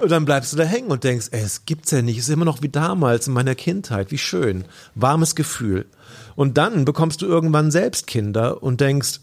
[0.00, 2.34] und dann bleibst du da hängen und denkst, ey, es gibt's ja nicht, es ist
[2.34, 4.64] immer noch wie damals in meiner Kindheit, wie schön,
[4.94, 5.86] warmes Gefühl.
[6.34, 9.20] Und dann bekommst du irgendwann selbst Kinder und denkst,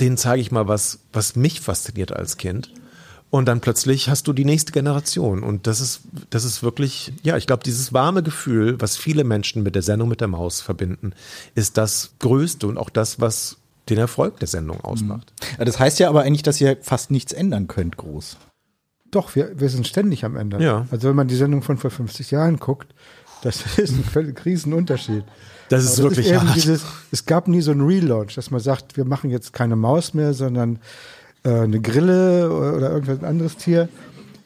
[0.00, 2.70] denen zeige ich mal was, was mich fasziniert als Kind.
[3.30, 5.42] Und dann plötzlich hast du die nächste Generation.
[5.42, 9.62] Und das ist, das ist wirklich, ja, ich glaube, dieses warme Gefühl, was viele Menschen
[9.62, 11.12] mit der Sendung mit der Maus verbinden,
[11.54, 13.56] ist das Größte und auch das, was
[13.88, 15.32] den Erfolg der Sendung ausmacht.
[15.58, 18.36] Ja, Das heißt ja aber eigentlich, dass ihr fast nichts ändern könnt, groß.
[19.10, 20.62] Doch, wir, wir sind ständig am Ende.
[20.62, 20.86] Ja.
[20.90, 22.94] Also wenn man die Sendung von vor 50 Jahren guckt,
[23.42, 25.24] das ist ein völlig Riesenunterschied.
[25.68, 26.54] Das ist Aber wirklich hart.
[26.54, 30.14] Dieses, es gab nie so einen Relaunch, dass man sagt, wir machen jetzt keine Maus
[30.14, 30.78] mehr, sondern
[31.46, 33.88] äh, eine Grille oder, irgendwas anderes Tier.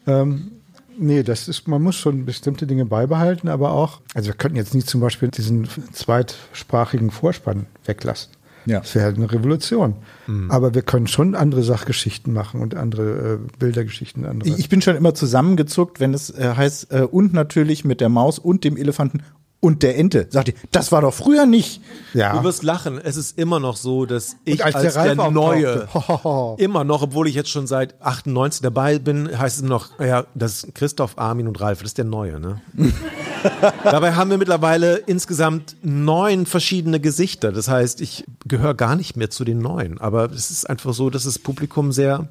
[0.06, 0.52] Ähm,
[0.98, 4.74] nee, das ist, man muss schon bestimmte Dinge beibehalten, aber auch, also wir könnten jetzt
[4.74, 8.32] nie zum Beispiel diesen zweitsprachigen Vorspann weglassen.
[8.66, 8.80] Ja.
[8.80, 9.94] Das wäre halt eine Revolution.
[10.48, 14.50] Aber wir können schon andere Sachgeschichten machen und andere äh, Bildergeschichten, andere.
[14.50, 18.10] Ich ich bin schon immer zusammengezuckt, wenn es äh, heißt, äh, und natürlich mit der
[18.10, 19.22] Maus und dem Elefanten
[19.60, 20.26] und der Ente.
[20.30, 21.82] Sagt ihr, das war doch früher nicht.
[22.14, 22.36] ja.
[22.36, 22.98] Du wirst lachen.
[22.98, 25.30] Es ist immer noch so, dass ich als als, der der.
[25.30, 25.86] Neue
[26.58, 30.64] immer noch, obwohl ich jetzt schon seit 98 dabei bin, heißt es noch, ja, das
[30.64, 32.60] ist Christoph, Armin und Ralf, das ist der Neue, ne?
[33.84, 37.52] Dabei haben wir mittlerweile insgesamt neun verschiedene Gesichter.
[37.52, 39.98] Das heißt, ich gehöre gar nicht mehr zu den Neuen.
[39.98, 42.28] Aber es ist einfach so, dass das Publikum sehr,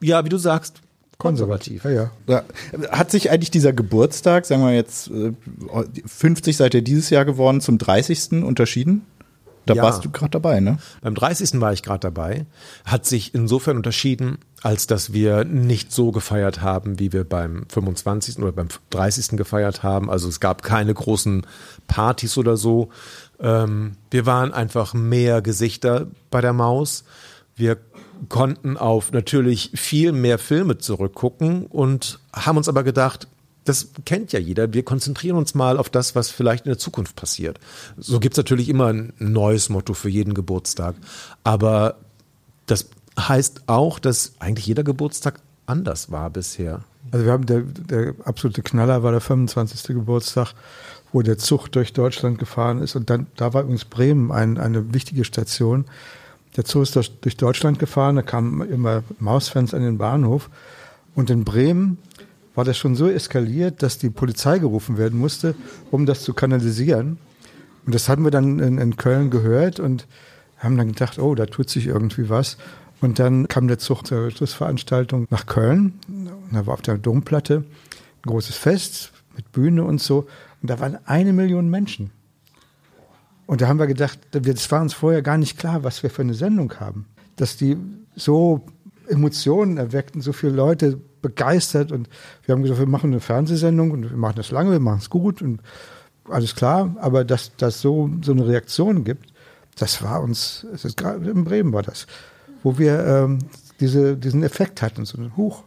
[0.00, 0.82] ja, wie du sagst,
[1.22, 1.84] konservativ.
[1.84, 2.42] Ja, ja.
[2.90, 5.32] Hat sich eigentlich dieser Geburtstag, sagen wir jetzt, äh,
[6.06, 8.42] 50 seid ihr dieses Jahr geworden, zum 30.
[8.44, 9.06] unterschieden?
[9.64, 9.84] Da Ja.
[9.84, 10.78] warst du gerade dabei, ne?
[11.02, 11.60] Beim 30.
[11.60, 12.46] war ich gerade dabei.
[12.84, 18.42] Hat sich insofern unterschieden, als dass wir nicht so gefeiert haben, wie wir beim 25.
[18.42, 19.36] oder beim 30.
[19.36, 20.10] gefeiert haben.
[20.10, 21.46] Also es gab keine großen
[21.86, 22.88] Partys oder so.
[23.38, 27.04] Ähm, wir waren einfach mehr Gesichter bei der Maus.
[27.56, 27.78] Wir
[28.28, 33.28] konnten auf natürlich viel mehr Filme zurückgucken und haben uns aber gedacht,
[33.64, 34.72] das kennt ja jeder.
[34.72, 37.60] Wir konzentrieren uns mal auf das, was vielleicht in der Zukunft passiert.
[37.96, 40.96] So gibt's natürlich immer ein neues Motto für jeden Geburtstag.
[41.44, 41.96] Aber
[42.66, 42.88] das
[43.18, 46.82] heißt auch, dass eigentlich jeder Geburtstag anders war bisher.
[47.10, 49.94] Also wir haben der, der absolute Knaller war der 25.
[49.94, 50.54] Geburtstag,
[51.12, 54.94] wo der Zug durch Deutschland gefahren ist und dann da war übrigens Bremen ein, eine
[54.94, 55.84] wichtige Station.
[56.56, 60.50] Der Zug ist durch, durch Deutschland gefahren, da kamen immer Mausfans an den Bahnhof
[61.14, 61.98] und in Bremen
[62.54, 65.54] war das schon so eskaliert, dass die Polizei gerufen werden musste,
[65.90, 67.18] um das zu kanalisieren.
[67.86, 70.06] Und das haben wir dann in, in Köln gehört und
[70.58, 72.58] haben dann gedacht, oh, da tut sich irgendwie was.
[73.00, 75.94] Und dann kam der Zug zur Schlussveranstaltung nach Köln.
[76.08, 80.26] Und da war auf der Domplatte ein großes Fest mit Bühne und so.
[80.60, 82.10] Und da waren eine Million Menschen.
[83.52, 86.22] Und da haben wir gedacht, das war uns vorher gar nicht klar, was wir für
[86.22, 87.04] eine Sendung haben.
[87.36, 87.76] Dass die
[88.16, 88.64] so
[89.08, 91.92] Emotionen erweckten, so viele Leute begeistert.
[91.92, 92.08] Und
[92.46, 95.10] wir haben gesagt, wir machen eine Fernsehsendung und wir machen das lange, wir machen es
[95.10, 95.60] gut und
[96.30, 96.96] alles klar.
[96.98, 99.34] Aber dass das so, so eine Reaktion gibt,
[99.76, 102.06] das war uns, es ist gerade in Bremen war das,
[102.62, 103.40] wo wir ähm,
[103.80, 105.04] diese, diesen Effekt hatten.
[105.04, 105.62] So, huch,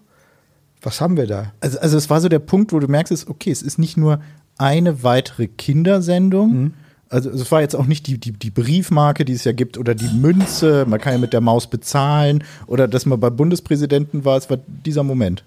[0.82, 1.54] was haben wir da?
[1.60, 4.22] Also, also es war so der Punkt, wo du merkst, okay, es ist nicht nur
[4.58, 6.74] eine weitere Kindersendung.
[7.10, 9.94] Also es war jetzt auch nicht die, die, die Briefmarke, die es ja gibt, oder
[9.94, 14.38] die Münze, man kann ja mit der Maus bezahlen, oder dass man bei Bundespräsidenten war,
[14.38, 15.44] es war dieser Moment.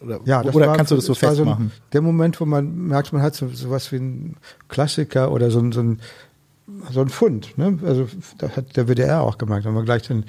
[0.00, 1.72] Oder, Ja, das oder war- kannst du das so festmachen?
[1.92, 4.36] der Moment, wo man merkt, man hat so sowas wie einen
[4.68, 6.00] Klassiker oder so, ein- so, ein,
[6.90, 7.56] so ein Fund.
[7.58, 7.78] Ne?
[7.84, 9.64] Also das hat der WDR auch gemacht.
[9.64, 10.24] Da haben wir gleich den,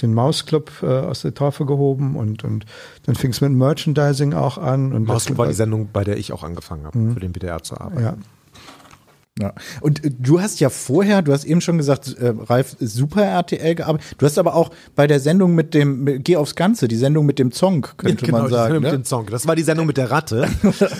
[0.00, 2.64] den Mausclub äh, aus der Taufe gehoben und, und
[3.06, 4.92] dann fing es mit Merchandising auch an.
[4.92, 7.76] Und Mausclub war die Sendung, bei der ich auch angefangen habe, für den WDR zu
[7.80, 8.02] arbeiten.
[8.02, 8.14] Ja.
[9.42, 9.52] Ja.
[9.80, 13.74] Und äh, du hast ja vorher, du hast eben schon gesagt, äh, Ralf, Super RTL
[13.74, 14.14] gearbeitet.
[14.18, 17.26] Du hast aber auch bei der Sendung mit dem, mit, Geh aufs Ganze, die Sendung
[17.26, 18.66] mit dem Song, könnte genau, man die sagen.
[18.74, 18.98] Sendung mit Ne?
[18.98, 19.26] dem Song.
[19.26, 20.48] Das war die Sendung mit der Ratte.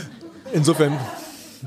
[0.52, 0.98] Insofern,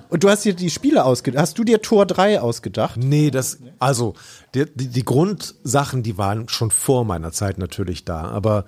[0.10, 1.42] Und du hast dir die Spiele ausgedacht.
[1.42, 2.98] Hast du dir Tor 3 ausgedacht?
[2.98, 4.14] Nee, das, also,
[4.54, 8.22] die, die, die Grundsachen, die waren schon vor meiner Zeit natürlich da.
[8.22, 8.66] Aber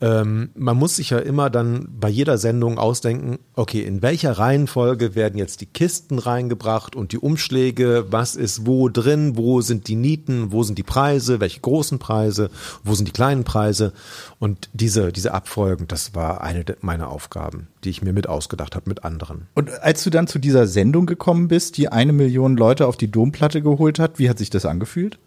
[0.00, 5.14] ähm, man muss sich ja immer dann bei jeder Sendung ausdenken, okay, in welcher Reihenfolge
[5.14, 9.96] werden jetzt die Kisten reingebracht und die Umschläge, was ist wo drin, wo sind die
[9.96, 12.50] Nieten, wo sind die Preise, welche großen Preise,
[12.84, 13.94] wo sind die kleinen Preise?
[14.38, 18.90] Und diese, diese Abfolgen, das war eine meiner Aufgaben, die ich mir mit ausgedacht habe
[18.90, 19.48] mit anderen.
[19.54, 23.10] Und als du dann zu dieser Sendung gekommen bist, die eine Million Leute auf die
[23.10, 25.18] Domplatte geholt hat, wie hat sich das angefühlt?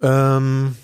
[0.00, 0.76] Ähm,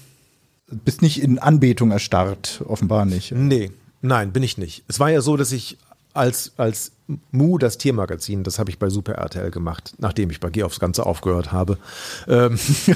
[0.85, 3.32] bist nicht in Anbetung erstarrt, offenbar nicht.
[3.32, 4.85] Nee, nein, bin ich nicht.
[4.88, 5.78] Es war ja so, dass ich
[6.14, 6.92] als, als
[7.30, 10.80] Mu, das Tiermagazin, das habe ich bei Super RTL gemacht, nachdem ich bei Geh aufs
[10.80, 11.78] Ganze aufgehört habe.
[12.28, 12.54] Ähm,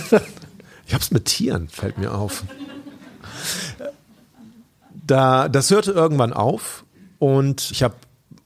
[0.86, 2.44] ich habe es mit Tieren, fällt mir auf.
[5.06, 6.84] Da, das hörte irgendwann auf
[7.18, 7.94] und ich habe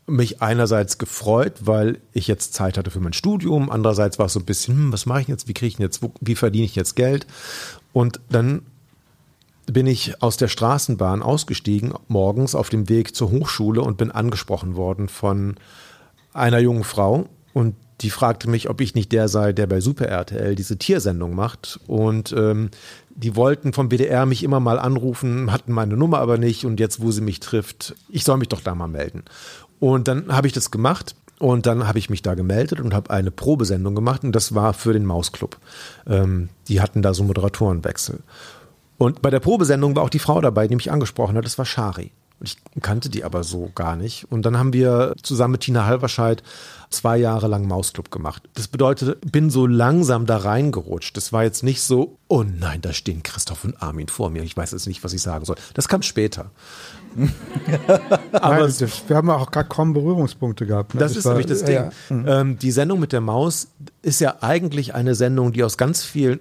[0.07, 4.41] mich einerseits gefreut, weil ich jetzt Zeit hatte für mein Studium, andererseits war es so
[4.41, 6.97] ein bisschen, hm, was mache ich jetzt, wie kriege ich jetzt, wie verdiene ich jetzt
[6.97, 7.27] Geld?
[7.93, 8.63] Und dann
[9.73, 14.77] bin ich aus der Straßenbahn ausgestiegen, morgens auf dem Weg zur Hochschule und bin angesprochen
[14.77, 15.57] worden von
[16.33, 20.07] einer jungen Frau und die fragte mich, ob ich nicht der sei, der bei Super
[20.07, 21.81] RTL diese Tiersendung macht.
[21.87, 22.71] Und ähm,
[23.11, 26.65] die wollten vom WDR mich immer mal anrufen, hatten meine Nummer aber nicht.
[26.65, 29.25] Und jetzt, wo sie mich trifft, ich soll mich doch da mal melden.
[29.81, 31.15] Und dann habe ich das gemacht.
[31.39, 34.25] Und dann habe ich mich da gemeldet und habe eine Probesendung gemacht.
[34.25, 35.59] Und das war für den Mausclub.
[36.07, 38.21] Ähm, die hatten da so Moderatorenwechsel.
[39.01, 41.47] Und bei der Probesendung war auch die Frau dabei, die mich angesprochen hat.
[41.47, 42.13] Das war Shari.
[42.39, 44.31] Und ich kannte die aber so gar nicht.
[44.31, 46.43] Und dann haben wir zusammen mit Tina Halverscheid
[46.91, 48.43] zwei Jahre lang Mausclub gemacht.
[48.53, 51.17] Das bedeutet, bin so langsam da reingerutscht.
[51.17, 54.43] Das war jetzt nicht so, oh nein, da stehen Christoph und Armin vor mir.
[54.43, 55.57] Ich weiß jetzt nicht, was ich sagen soll.
[55.73, 56.51] Das kam später.
[58.33, 60.95] aber nein, wir haben auch gar kaum Berührungspunkte gehabt.
[60.95, 61.01] Ne?
[61.01, 61.75] Das, das, ist war, nämlich das Ding.
[61.75, 62.41] Ja, ja.
[62.41, 63.69] Ähm, die Sendung mit der Maus
[64.03, 66.41] ist ja eigentlich eine Sendung, die aus ganz vielen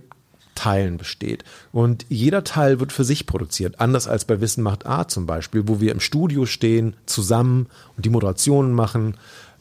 [0.60, 1.46] Teilen besteht.
[1.72, 5.70] Und jeder Teil wird für sich produziert, anders als bei Wissen macht A zum Beispiel,
[5.70, 9.16] wo wir im Studio stehen, zusammen und die Moderationen machen.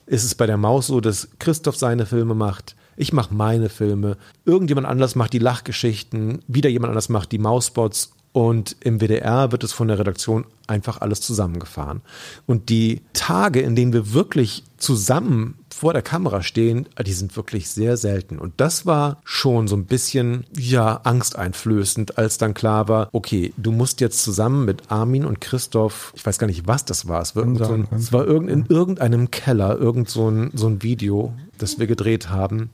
[0.06, 4.16] Ist es bei der Maus so, dass Christoph seine Filme macht, ich mache meine Filme,
[4.44, 9.62] irgendjemand anders macht die Lachgeschichten, wieder jemand anders macht die Mausbots und im WDR wird
[9.62, 12.00] es von der Redaktion einfach alles zusammengefahren.
[12.46, 17.70] Und die Tage, in denen wir wirklich zusammen vor der Kamera stehen, die sind wirklich
[17.70, 18.38] sehr selten.
[18.38, 23.70] Und das war schon so ein bisschen, ja, angsteinflößend, als dann klar war, okay, du
[23.70, 27.22] musst jetzt zusammen mit Armin und Christoph, ich weiß gar nicht, was das war.
[27.22, 30.82] Es war, so ein, es war irgend, in irgendeinem Keller, irgend so ein, so ein
[30.82, 32.70] Video, das wir gedreht haben.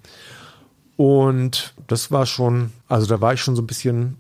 [0.97, 4.17] Und das war schon, also da war ich schon so ein bisschen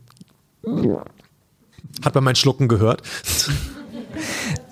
[2.05, 3.03] hat man mein Schlucken gehört?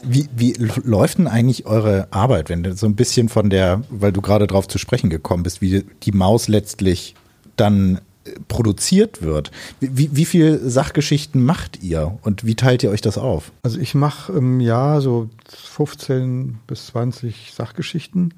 [0.03, 4.13] Wie, wie läuft denn eigentlich eure Arbeit, wenn du so ein bisschen von der, weil
[4.13, 7.15] du gerade drauf zu sprechen gekommen bist, wie die Maus letztlich
[7.57, 9.51] dann äh, produziert wird.
[9.81, 13.53] Wie, wie viel Sachgeschichten macht ihr und wie teilt ihr euch das auf?
[13.63, 18.35] Also ich mache im Jahr so 15 bis 20 Sachgeschichten.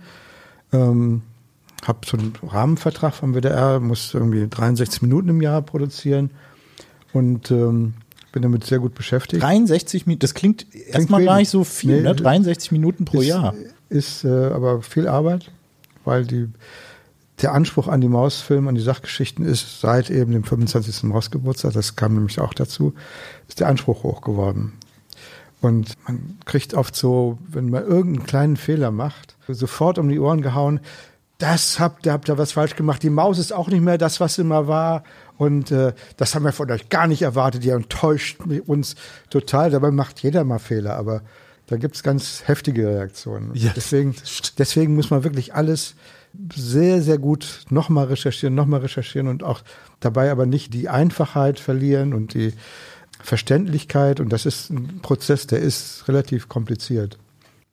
[0.72, 1.22] Ähm,
[1.86, 6.30] habe so einen Rahmenvertrag vom WDR, muss irgendwie 63 Minuten im Jahr produzieren
[7.12, 7.94] und ähm,
[8.34, 9.42] bin damit sehr gut beschäftigt.
[9.42, 12.16] 63 Minuten, das klingt, klingt erstmal gar nicht so viel, nee, ne?
[12.16, 13.54] 63 Minuten pro ist, Jahr.
[13.88, 15.52] Ist äh, aber viel Arbeit,
[16.04, 16.48] weil die,
[17.42, 21.04] der Anspruch an die Mausfilme, an die Sachgeschichten ist seit eben dem 25.
[21.04, 22.92] Mausgeburtstag, das kam nämlich auch dazu,
[23.46, 24.72] ist der Anspruch hoch geworden.
[25.60, 30.42] Und man kriegt oft so, wenn man irgendeinen kleinen Fehler macht, sofort um die Ohren
[30.42, 30.80] gehauen,
[31.44, 33.02] das habt ihr, habt ihr was falsch gemacht.
[33.02, 35.04] Die Maus ist auch nicht mehr das, was sie mal war.
[35.36, 37.62] Und äh, das haben wir von euch gar nicht erwartet.
[37.66, 38.96] Ihr enttäuscht uns
[39.28, 39.70] total.
[39.70, 41.20] Dabei macht jeder mal Fehler, aber
[41.66, 43.50] da gibt es ganz heftige Reaktionen.
[43.52, 44.14] Ja, deswegen,
[44.56, 45.96] deswegen muss man wirklich alles
[46.54, 49.60] sehr, sehr gut nochmal recherchieren, nochmal recherchieren und auch
[50.00, 52.54] dabei aber nicht die Einfachheit verlieren und die
[53.22, 54.18] Verständlichkeit.
[54.18, 57.18] Und das ist ein Prozess, der ist relativ kompliziert.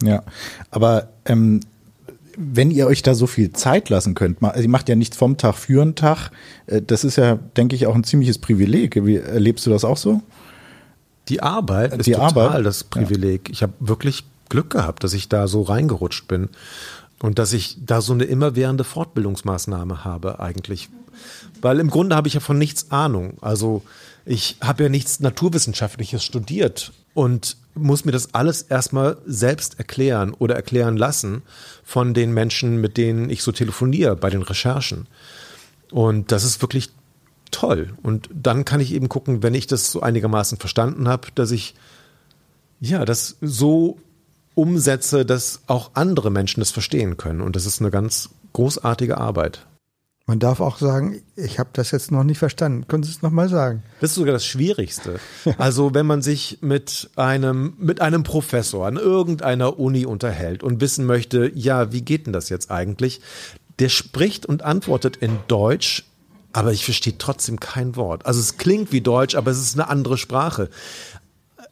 [0.04, 0.24] Ja,
[0.72, 1.62] aber ähm,
[2.38, 5.38] wenn ihr euch da so viel Zeit lassen könnt, also ihr macht ja nichts vom
[5.38, 6.32] Tag für einen Tag,
[6.68, 9.04] äh, das ist ja, denke ich, auch ein ziemliches Privileg.
[9.06, 10.22] Wie erlebst du das auch so?
[11.30, 12.66] Die Arbeit ist Die total Arbeit?
[12.66, 13.50] das Privileg.
[13.50, 13.54] Ja.
[13.54, 16.50] Ich habe wirklich Glück gehabt, dass ich da so reingerutscht bin
[17.20, 20.90] und dass ich da so eine immerwährende Fortbildungsmaßnahme habe eigentlich.
[21.62, 23.38] Weil im Grunde habe ich ja von nichts Ahnung.
[23.42, 23.84] Also
[24.26, 30.56] ich habe ja nichts Naturwissenschaftliches studiert und muss mir das alles erstmal selbst erklären oder
[30.56, 31.44] erklären lassen
[31.92, 35.08] von den Menschen, mit denen ich so telefoniere bei den Recherchen.
[35.92, 36.90] Und das ist wirklich
[37.52, 37.94] toll.
[38.02, 41.76] Und dann kann ich eben gucken, wenn ich das so einigermaßen verstanden habe, dass ich
[42.80, 44.00] ja das so
[44.56, 47.42] umsetze, dass auch andere Menschen das verstehen können.
[47.42, 49.68] Und das ist eine ganz großartige Arbeit.
[50.32, 52.88] Man darf auch sagen, ich habe das jetzt noch nicht verstanden.
[52.88, 53.84] Können Sie es nochmal sagen?
[54.00, 55.20] Das ist sogar das Schwierigste.
[55.58, 61.06] Also wenn man sich mit einem, mit einem Professor an irgendeiner Uni unterhält und wissen
[61.06, 63.20] möchte, ja, wie geht denn das jetzt eigentlich?
[63.80, 66.06] Der spricht und antwortet in Deutsch,
[66.54, 68.26] aber ich verstehe trotzdem kein Wort.
[68.26, 70.70] Also es klingt wie Deutsch, aber es ist eine andere Sprache.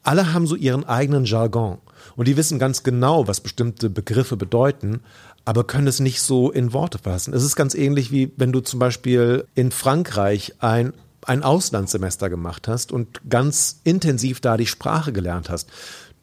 [0.03, 1.77] Alle haben so ihren eigenen Jargon
[2.17, 4.99] und die wissen ganz genau, was bestimmte Begriffe bedeuten,
[5.45, 7.33] aber können es nicht so in Worte fassen.
[7.33, 10.93] Es ist ganz ähnlich wie wenn du zum Beispiel in Frankreich ein
[11.25, 15.69] ein Auslandssemester gemacht hast und ganz intensiv da die Sprache gelernt hast.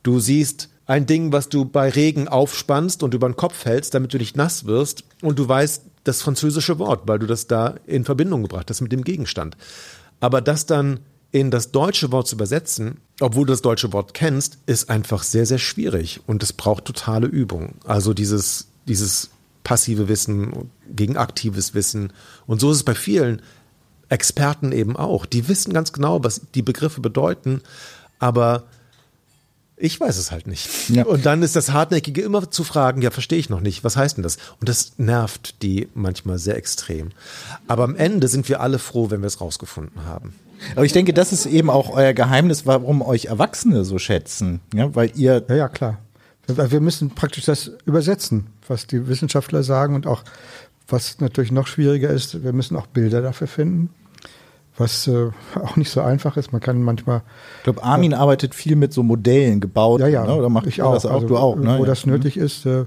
[0.02, 4.14] Du siehst ein Ding, was du bei Regen aufspannst und über den Kopf hältst, damit
[4.14, 8.04] du nicht nass wirst und du weißt das französische Wort, weil du das da in
[8.04, 9.56] Verbindung gebracht hast mit dem Gegenstand.
[10.20, 11.00] Aber das dann
[11.32, 15.44] in das deutsche Wort zu übersetzen, obwohl du das deutsche Wort kennst, ist einfach sehr,
[15.44, 17.74] sehr schwierig und es braucht totale Übung.
[17.84, 19.30] Also dieses, dieses
[19.64, 22.12] passive Wissen gegen aktives Wissen.
[22.46, 23.42] Und so ist es bei vielen
[24.08, 25.26] Experten eben auch.
[25.26, 27.60] Die wissen ganz genau, was die Begriffe bedeuten,
[28.18, 28.64] aber
[29.76, 30.88] ich weiß es halt nicht.
[30.88, 31.04] Ja.
[31.04, 34.16] Und dann ist das Hartnäckige immer zu fragen, ja, verstehe ich noch nicht, was heißt
[34.16, 34.38] denn das?
[34.58, 37.10] Und das nervt die manchmal sehr extrem.
[37.66, 40.34] Aber am Ende sind wir alle froh, wenn wir es rausgefunden haben.
[40.74, 44.60] Aber ich denke, das ist eben auch euer Geheimnis, warum euch Erwachsene so schätzen.
[44.72, 45.44] Ja, weil ihr.
[45.48, 45.98] Ja, ja, klar.
[46.46, 50.22] Wir müssen praktisch das übersetzen, was die Wissenschaftler sagen und auch,
[50.88, 53.90] was natürlich noch schwieriger ist, wir müssen auch Bilder dafür finden
[54.78, 56.52] was äh, auch nicht so einfach ist.
[56.52, 57.22] Man kann manchmal.
[57.58, 60.00] Ich glaube, Armin äh, arbeitet viel mit so Modellen gebaut.
[60.00, 60.24] Ja, ja.
[60.26, 60.34] Ne?
[60.34, 60.94] Oder mache ich auch.
[60.94, 61.14] Das auch?
[61.14, 61.78] Also, du auch, ne?
[61.78, 61.86] Wo ja.
[61.86, 62.84] das nötig ist, äh,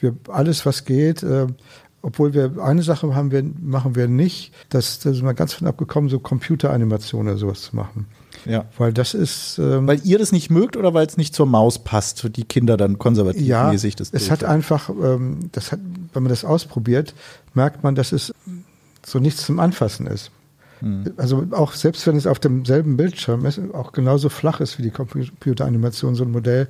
[0.00, 1.22] wir alles, was geht.
[1.22, 1.46] Äh,
[2.00, 5.66] obwohl wir eine Sache haben wir, machen wir nicht, das, das ist mal ganz von
[5.66, 8.06] abgekommen, so Computeranimationen oder sowas zu machen.
[8.44, 8.64] Ja.
[8.76, 9.58] Weil das ist.
[9.58, 12.44] Ähm, weil ihr das nicht mögt oder weil es nicht zur Maus passt, für die
[12.44, 15.80] Kinder dann konservativ ja, mäßig das Es hat einfach, ähm, das hat,
[16.12, 17.14] wenn man das ausprobiert,
[17.54, 18.34] merkt man, dass es
[19.04, 20.30] so nichts zum Anfassen ist.
[20.80, 21.12] Mhm.
[21.16, 24.90] Also auch selbst wenn es auf demselben Bildschirm ist, auch genauso flach ist wie die
[24.90, 26.68] Computeranimation, so ein Modell,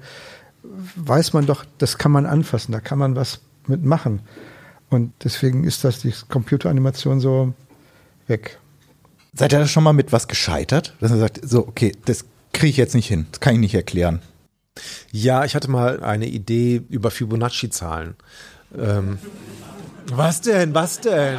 [0.96, 4.20] weiß man doch, das kann man anfassen, da kann man was mitmachen.
[4.90, 7.52] Und deswegen ist das die Computeranimation so
[8.26, 8.58] weg.
[9.38, 10.94] Seid ihr da schon mal mit was gescheitert?
[10.98, 13.74] Dass ihr sagt, so, okay, das kriege ich jetzt nicht hin, das kann ich nicht
[13.74, 14.20] erklären.
[15.12, 18.16] Ja, ich hatte mal eine Idee über Fibonacci-Zahlen.
[18.76, 19.18] Ähm,
[20.06, 20.74] was denn?
[20.74, 21.38] Was denn?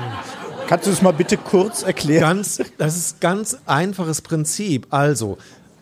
[0.67, 2.21] Kannst du es mal bitte kurz erklären?
[2.21, 4.88] Ganz, das ist ganz einfaches Prinzip.
[4.91, 5.38] Also,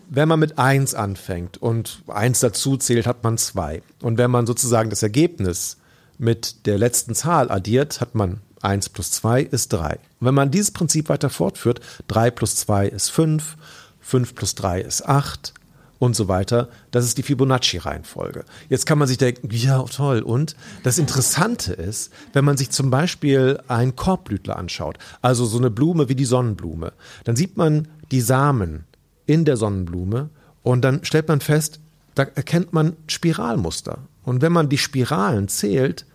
[0.10, 3.84] wenn man mit eins anfängt und eins dazu zählt, hat man zwei.
[4.01, 5.77] Und wenn man sozusagen das Ergebnis
[6.17, 10.00] mit der letzten Zahl addiert, hat man eins plus zwei ist drei.
[10.20, 13.58] Und wenn man dieses Prinzip weiter fortführt, drei plus zwei ist fünf,
[14.00, 15.54] fünf plus drei ist acht,
[16.00, 16.70] und so weiter.
[16.91, 18.46] Das ist die Fibonacci-Reihenfolge.
[18.70, 20.20] Jetzt kann man sich denken, ja, toll.
[20.22, 25.70] Und das Interessante ist, wenn man sich zum Beispiel einen Korbblütler anschaut, also so eine
[25.70, 26.93] Blume wie die Sonnenblume,
[27.24, 28.86] dann sieht man die Samen
[29.26, 30.30] in der Sonnenblume
[30.63, 31.80] und dann stellt man fest,
[32.15, 34.00] da erkennt man Spiralmuster.
[34.24, 36.06] Und wenn man die Spiralen zählt,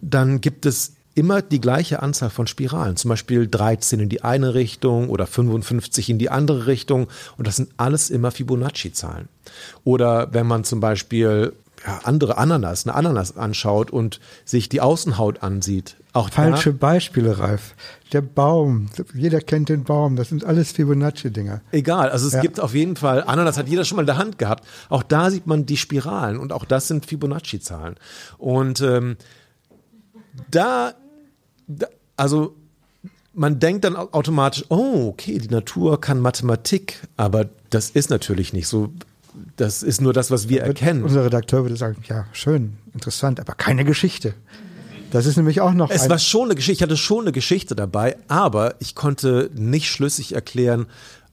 [0.00, 4.54] dann gibt es immer die gleiche Anzahl von Spiralen, zum Beispiel 13 in die eine
[4.54, 9.28] Richtung oder 55 in die andere Richtung und das sind alles immer Fibonacci-Zahlen.
[9.84, 11.52] Oder wenn man zum Beispiel
[11.86, 15.96] ja, andere Ananas, eine Ananas anschaut und sich die Außenhaut ansieht.
[16.12, 17.74] Auch Falsche Beispiele, Ralf.
[18.12, 21.60] Der Baum, jeder kennt den Baum, das sind alles Fibonacci-Dinger.
[21.70, 22.40] Egal, also es ja.
[22.40, 24.66] gibt auf jeden Fall, Ananas hat jeder schon mal in der Hand gehabt.
[24.88, 27.94] Auch da sieht man die Spiralen und auch das sind Fibonacci-Zahlen.
[28.38, 29.16] Und ähm,
[30.50, 30.94] da
[32.16, 32.54] also
[33.32, 38.68] man denkt dann automatisch, oh, okay, die Natur kann Mathematik, aber das ist natürlich nicht
[38.68, 38.92] so.
[39.56, 41.04] Das ist nur das, was wir erkennen.
[41.04, 44.34] Unser Redakteur würde sagen, ja, schön, interessant, aber keine Geschichte.
[45.12, 45.90] Das ist nämlich auch noch.
[45.90, 49.88] Es war schon eine Geschichte, ich hatte schon eine Geschichte dabei, aber ich konnte nicht
[49.88, 50.86] schlüssig erklären,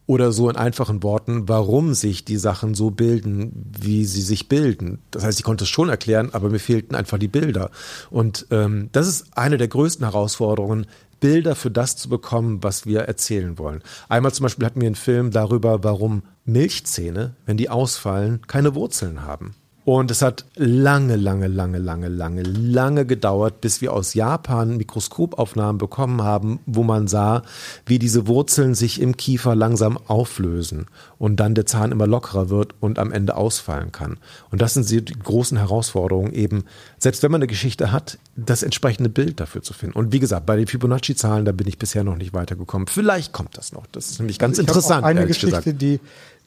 [0.08, 5.00] oder so in einfachen Worten, warum sich die Sachen so bilden, wie sie sich bilden.
[5.12, 7.69] Das heißt, ich konnte es schon erklären, aber mir fehlten einfach die Bilder.
[8.10, 10.88] Und ähm, das ist eine der größten Herausforderungen,
[11.19, 13.82] Bilder für das zu bekommen, was wir erzählen wollen.
[14.08, 19.23] Einmal zum Beispiel hatten wir einen Film darüber, warum Milchzähne, wenn die ausfallen, keine Wurzeln
[19.23, 19.56] haben.
[19.88, 25.77] Und es hat lange, lange, lange, lange, lange, lange gedauert, bis wir aus Japan Mikroskopaufnahmen
[25.77, 27.44] bekommen haben, wo man sah,
[27.85, 30.88] wie diese Wurzeln sich im Kiefer langsam auflösen
[31.19, 34.17] und dann der Zahn immer lockerer wird und am Ende ausfallen kann.
[34.52, 36.65] Und das sind die großen Herausforderungen eben,
[36.98, 39.98] selbst wenn man eine Geschichte hat, das entsprechende Bild dafür zu finden.
[39.98, 42.88] Und wie gesagt, bei den Fibonacci-Zahlen, da bin ich bisher noch nicht weitergekommen.
[42.88, 43.85] Vielleicht kommt das noch.
[43.94, 45.06] Das ist nämlich ganz also interessant.
[45.06, 45.81] eine Geschichte, gesagt.
[45.81, 46.02] die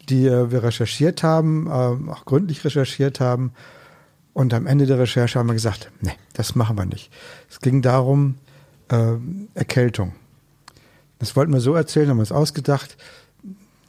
[0.08, 3.52] die äh, wir recherchiert haben, äh, auch gründlich recherchiert haben.
[4.32, 7.10] Und am Ende der Recherche haben wir gesagt, nee, das machen wir nicht.
[7.50, 8.36] Es ging darum,
[8.88, 9.14] äh,
[9.54, 10.12] Erkältung.
[11.18, 12.96] Das wollten wir so erzählen, haben wir es ausgedacht.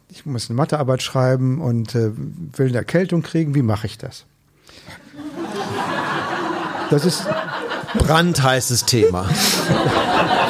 [0.08, 3.54] Ich muss eine Mathearbeit schreiben und äh, will eine Erkältung kriegen.
[3.54, 4.26] Wie mache ich das?
[6.90, 7.26] Das ist
[7.94, 9.26] brandheißes Thema.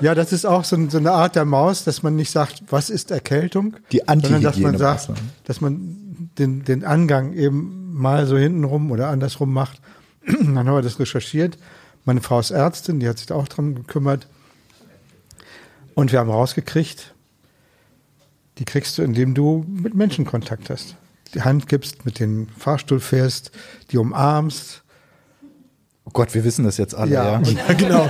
[0.00, 2.90] Ja, das ist auch so, so, eine Art der Maus, dass man nicht sagt, was
[2.90, 5.10] ist Erkältung, die sondern dass man sagt,
[5.44, 9.80] dass man den, den Angang eben mal so hintenrum oder andersrum macht.
[10.26, 11.58] Dann haben wir das recherchiert.
[12.04, 14.26] Meine Frau ist Ärztin, die hat sich da auch dran gekümmert.
[15.94, 17.12] Und wir haben rausgekriegt,
[18.58, 20.96] die kriegst du, indem du mit Menschen Kontakt hast.
[21.34, 23.50] Die Hand gibst, mit dem Fahrstuhl fährst,
[23.90, 24.82] die umarmst.
[26.04, 27.40] Oh Gott, wir wissen das jetzt alle, ja.
[27.40, 27.72] ja.
[27.74, 28.08] genau.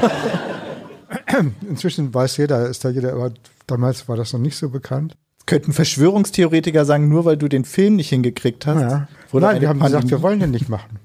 [1.68, 3.32] Inzwischen weiß jeder, ist da jeder, aber
[3.66, 5.16] damals war das noch nicht so bekannt.
[5.46, 8.80] Könnten Verschwörungstheoretiker sagen, nur weil du den Film nicht hingekriegt hast?
[8.80, 9.09] Ja.
[9.32, 10.02] Nein, wir haben Pandemie.
[10.02, 10.98] gesagt, wir wollen den nicht machen.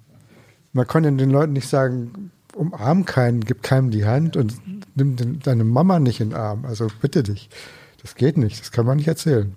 [0.74, 4.56] Man kann den Leuten nicht sagen, umarm keinen, gib keinem die Hand und
[4.96, 6.66] nimm den, deine Mama nicht in den Arm.
[6.66, 7.50] Also bitte dich.
[8.02, 9.56] Das geht nicht, das kann man nicht erzählen.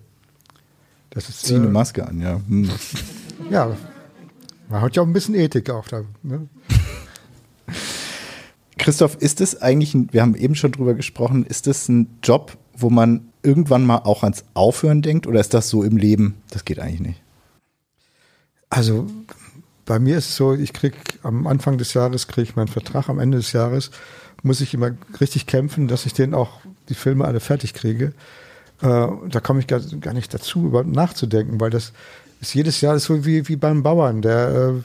[1.10, 2.40] Das ist, Zieh äh, eine Maske an, ja.
[2.48, 2.70] Hm.
[3.50, 3.76] Ja,
[4.68, 6.02] man hat ja auch ein bisschen Ethik auch da.
[6.22, 6.48] Ne?
[8.86, 12.56] Christoph, ist es eigentlich, ein, wir haben eben schon drüber gesprochen, ist es ein Job,
[12.72, 16.36] wo man irgendwann mal auch ans Aufhören denkt oder ist das so im Leben?
[16.50, 17.22] Das geht eigentlich nicht.
[18.70, 19.08] Also
[19.86, 23.08] bei mir ist es so, ich kriege am Anfang des Jahres kriege ich meinen Vertrag,
[23.08, 23.90] am Ende des Jahres
[24.44, 28.12] muss ich immer richtig kämpfen, dass ich den auch die Filme alle fertig kriege.
[28.82, 31.92] Äh, da komme ich gar, gar, nicht dazu, überhaupt nachzudenken, weil das
[32.40, 34.82] ist jedes Jahr so wie, wie beim Bauern, der äh,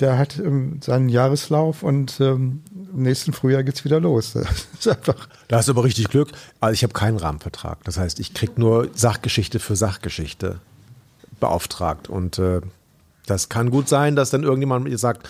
[0.00, 4.32] der hat ähm, seinen Jahreslauf und ähm, im nächsten Frühjahr geht's wieder los.
[4.38, 5.28] Das ist einfach.
[5.48, 6.30] Da hast du aber richtig Glück.
[6.60, 7.82] Also ich habe keinen Rahmenvertrag.
[7.84, 10.60] Das heißt, ich krieg nur Sachgeschichte für Sachgeschichte
[11.40, 12.08] beauftragt.
[12.08, 12.60] Und äh,
[13.26, 15.28] das kann gut sein, dass dann irgendjemand mir sagt,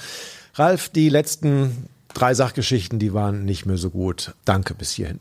[0.55, 4.35] Ralf, die letzten drei Sachgeschichten, die waren nicht mehr so gut.
[4.45, 5.21] Danke bis hierhin.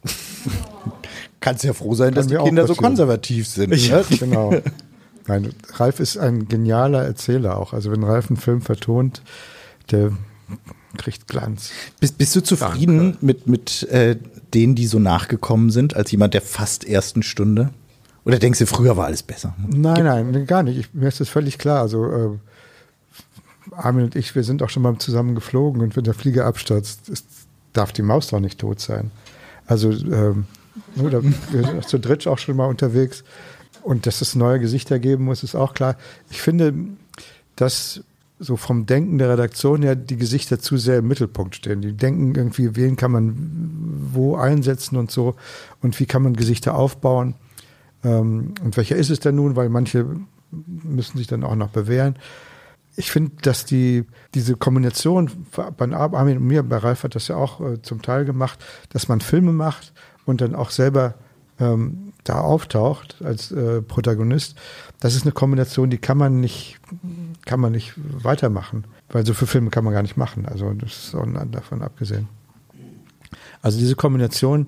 [1.40, 3.74] Kannst ja froh sein, dass die Kinder so konservativ sind.
[3.88, 4.06] Ja, ne?
[4.10, 4.54] genau.
[5.28, 7.74] Nein, Ralf ist ein genialer Erzähler auch.
[7.74, 9.22] Also wenn Ralf einen Film vertont,
[9.92, 10.12] der
[10.98, 11.72] kriegt Glanz.
[12.00, 13.26] Bist, bist du zufrieden Danke.
[13.26, 14.18] mit, mit äh,
[14.54, 17.72] denen, die so nachgekommen sind, als jemand der fast ersten Stunde?
[18.26, 19.56] Oder denkst du, früher war alles besser?
[19.68, 20.78] Nein, nein, gar nicht.
[20.78, 21.82] Ich, mir ist das völlig klar.
[21.82, 22.30] Also äh,
[23.72, 27.10] Armin und ich, wir sind auch schon mal zusammen geflogen und wenn der Flieger abstürzt,
[27.10, 27.26] ist,
[27.74, 29.12] darf die Maus doch nicht tot sein.
[29.66, 30.46] Also ähm,
[30.98, 33.24] oder, wir sind zu dritt auch schon mal unterwegs.
[33.88, 35.96] Und dass es neue Gesichter geben muss, ist auch klar.
[36.30, 36.74] Ich finde,
[37.56, 38.04] dass
[38.38, 41.80] so vom Denken der Redaktion her die Gesichter zu sehr im Mittelpunkt stehen.
[41.80, 43.38] Die denken irgendwie, wen kann man
[44.12, 45.36] wo einsetzen und so
[45.82, 47.36] und wie kann man Gesichter aufbauen.
[48.04, 50.06] Ähm, und welcher ist es denn nun, weil manche
[50.52, 52.18] müssen sich dann auch noch bewähren.
[52.98, 55.32] Ich finde, dass die, diese Kombination
[55.78, 58.60] bei Armin und mir, bei Ralf hat das ja auch äh, zum Teil gemacht,
[58.90, 59.94] dass man Filme macht
[60.26, 61.14] und dann auch selber
[61.58, 64.56] ähm, da auftaucht als äh, Protagonist,
[65.00, 66.80] das ist eine Kombination, die kann man nicht,
[67.46, 70.46] kann man nicht weitermachen, weil so viele Filme kann man gar nicht machen.
[70.46, 72.28] Also das ist auch davon abgesehen.
[73.62, 74.68] Also diese Kombination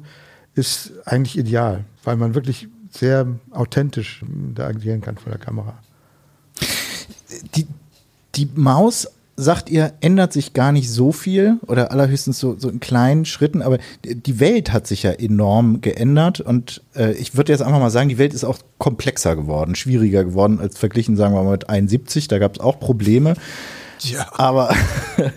[0.55, 4.23] ist eigentlich ideal, weil man wirklich sehr authentisch
[4.55, 5.77] da agieren kann vor der Kamera.
[7.55, 7.67] Die,
[8.35, 9.07] die Maus
[9.39, 13.61] sagt ihr, ändert sich gar nicht so viel oder allerhöchstens so, so in kleinen Schritten,
[13.61, 17.89] aber die Welt hat sich ja enorm geändert und äh, ich würde jetzt einfach mal
[17.89, 21.69] sagen, die Welt ist auch komplexer geworden, schwieriger geworden als verglichen, sagen wir mal, mit
[21.69, 23.35] 71, da gab es auch Probleme.
[24.01, 24.27] Ja.
[24.33, 24.73] Aber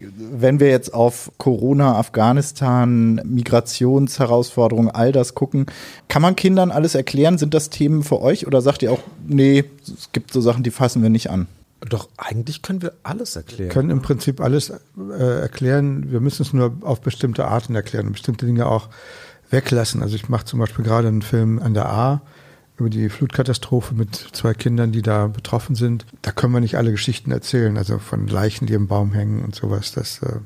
[0.00, 5.66] wenn wir jetzt auf Corona, Afghanistan, Migrationsherausforderungen, all das gucken,
[6.08, 7.38] kann man Kindern alles erklären?
[7.38, 10.70] Sind das Themen für euch oder sagt ihr auch, nee, es gibt so Sachen, die
[10.70, 11.46] fassen wir nicht an?
[11.88, 13.68] Doch eigentlich können wir alles erklären.
[13.68, 16.10] Wir können im Prinzip alles äh, erklären.
[16.10, 18.90] Wir müssen es nur auf bestimmte Arten erklären und bestimmte Dinge auch
[19.48, 20.02] weglassen.
[20.02, 22.22] Also ich mache zum Beispiel gerade einen Film an der A
[22.76, 26.06] über die Flutkatastrophe mit zwei Kindern, die da betroffen sind.
[26.22, 29.54] Da können wir nicht alle Geschichten erzählen, also von Leichen, die im Baum hängen und
[29.54, 29.92] sowas.
[29.92, 30.36] Das äh,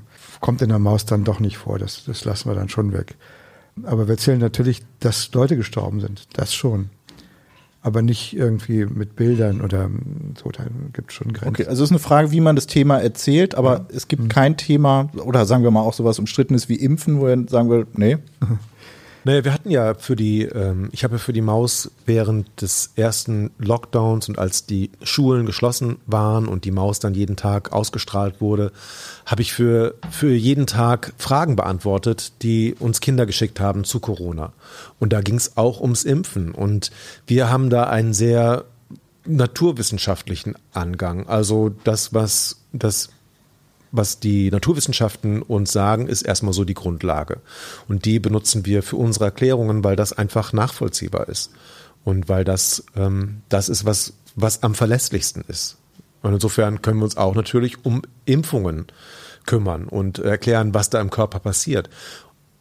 [0.40, 1.78] kommt in der Maus dann doch nicht vor.
[1.78, 3.16] Das, das lassen wir dann schon weg.
[3.82, 6.28] Aber wir erzählen natürlich, dass Leute gestorben sind.
[6.34, 6.90] Das schon
[7.84, 9.90] aber nicht irgendwie mit Bildern oder
[10.42, 10.64] so, da
[10.94, 11.50] gibt es schon Grenzen.
[11.50, 13.86] Okay, also es ist eine Frage, wie man das Thema erzählt, aber ja.
[13.94, 14.28] es gibt mhm.
[14.28, 17.86] kein Thema, oder sagen wir mal auch sowas umstrittenes wie Impfen, wo er sagen will,
[17.92, 18.16] nee.
[19.24, 22.92] Naja, wir hatten ja für die, ähm, ich habe ja für die Maus während des
[22.94, 28.42] ersten Lockdowns und als die Schulen geschlossen waren und die Maus dann jeden Tag ausgestrahlt
[28.42, 28.70] wurde,
[29.24, 34.52] habe ich für, für jeden Tag Fragen beantwortet, die uns Kinder geschickt haben zu Corona.
[35.00, 36.52] Und da ging es auch ums Impfen.
[36.52, 36.90] Und
[37.26, 38.66] wir haben da einen sehr
[39.24, 41.26] naturwissenschaftlichen Angang.
[41.28, 43.08] Also das, was das
[43.96, 47.38] was die Naturwissenschaften uns sagen, ist erstmal so die Grundlage.
[47.86, 51.52] Und die benutzen wir für unsere Erklärungen, weil das einfach nachvollziehbar ist.
[52.02, 55.76] Und weil das ähm, das ist, was, was am verlässlichsten ist.
[56.22, 58.86] Und insofern können wir uns auch natürlich um Impfungen
[59.46, 61.88] kümmern und erklären, was da im Körper passiert.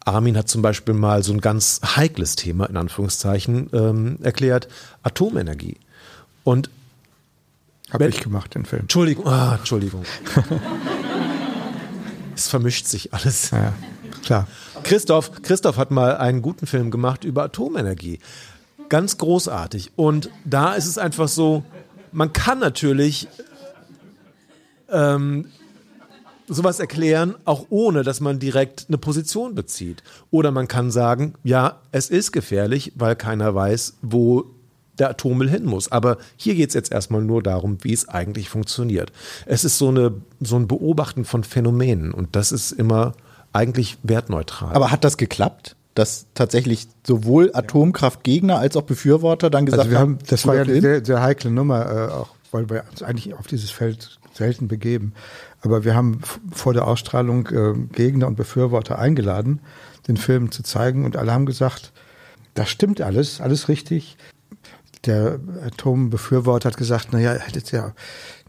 [0.05, 4.67] Armin hat zum Beispiel mal so ein ganz heikles Thema in Anführungszeichen ähm, erklärt,
[5.01, 5.77] Atomenergie.
[6.43, 6.69] Und
[7.89, 8.83] habe ich gemacht, den Film.
[8.83, 10.03] Entschuldigung, ah, Entschuldigung.
[12.35, 13.51] es vermischt sich alles.
[13.51, 13.73] Ja,
[14.23, 14.47] klar.
[14.83, 18.19] Christoph, Christoph hat mal einen guten Film gemacht über Atomenergie.
[18.89, 19.91] Ganz großartig.
[19.95, 21.63] Und da ist es einfach so,
[22.11, 23.27] man kann natürlich
[24.89, 25.47] ähm,
[26.47, 30.03] sowas erklären, auch ohne, dass man direkt eine Position bezieht.
[30.31, 34.45] Oder man kann sagen, ja, es ist gefährlich, weil keiner weiß, wo
[34.99, 35.91] der Atommüll hin muss.
[35.91, 39.11] Aber hier geht es jetzt erstmal nur darum, wie es eigentlich funktioniert.
[39.45, 43.13] Es ist so, eine, so ein Beobachten von Phänomenen und das ist immer
[43.51, 44.75] eigentlich wertneutral.
[44.75, 45.75] Aber hat das geklappt?
[45.95, 50.63] Dass tatsächlich sowohl Atomkraftgegner als auch Befürworter dann gesagt also wir haben, das war ja
[50.63, 54.67] eine sehr, sehr heikle Nummer, äh, auch weil wir uns eigentlich auf dieses Feld selten
[54.67, 55.13] begeben.
[55.61, 56.21] Aber wir haben
[56.51, 59.59] vor der Ausstrahlung äh, Gegner und Befürworter eingeladen,
[60.07, 61.93] den Film zu zeigen und alle haben gesagt,
[62.55, 64.17] das stimmt alles, alles richtig
[65.05, 67.93] der Atombefürworter hat gesagt, naja, er hätte ja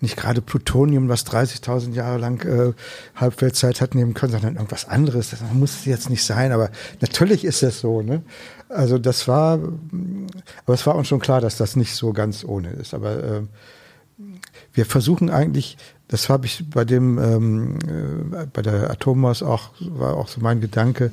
[0.00, 2.72] nicht gerade Plutonium, was 30.000 Jahre lang äh,
[3.16, 5.30] Halbweltzeit hat nehmen können, sondern irgendwas anderes.
[5.30, 8.02] Das muss jetzt nicht sein, aber natürlich ist das so.
[8.02, 8.22] Ne?
[8.68, 9.59] Also das war,
[10.64, 12.94] aber es war uns schon klar, dass das nicht so ganz ohne ist.
[12.94, 13.42] Aber äh,
[14.72, 15.76] wir versuchen eigentlich,
[16.09, 20.61] das habe ich bei dem, ähm, äh, bei der Atommaus auch, war auch so mein
[20.61, 21.11] Gedanke,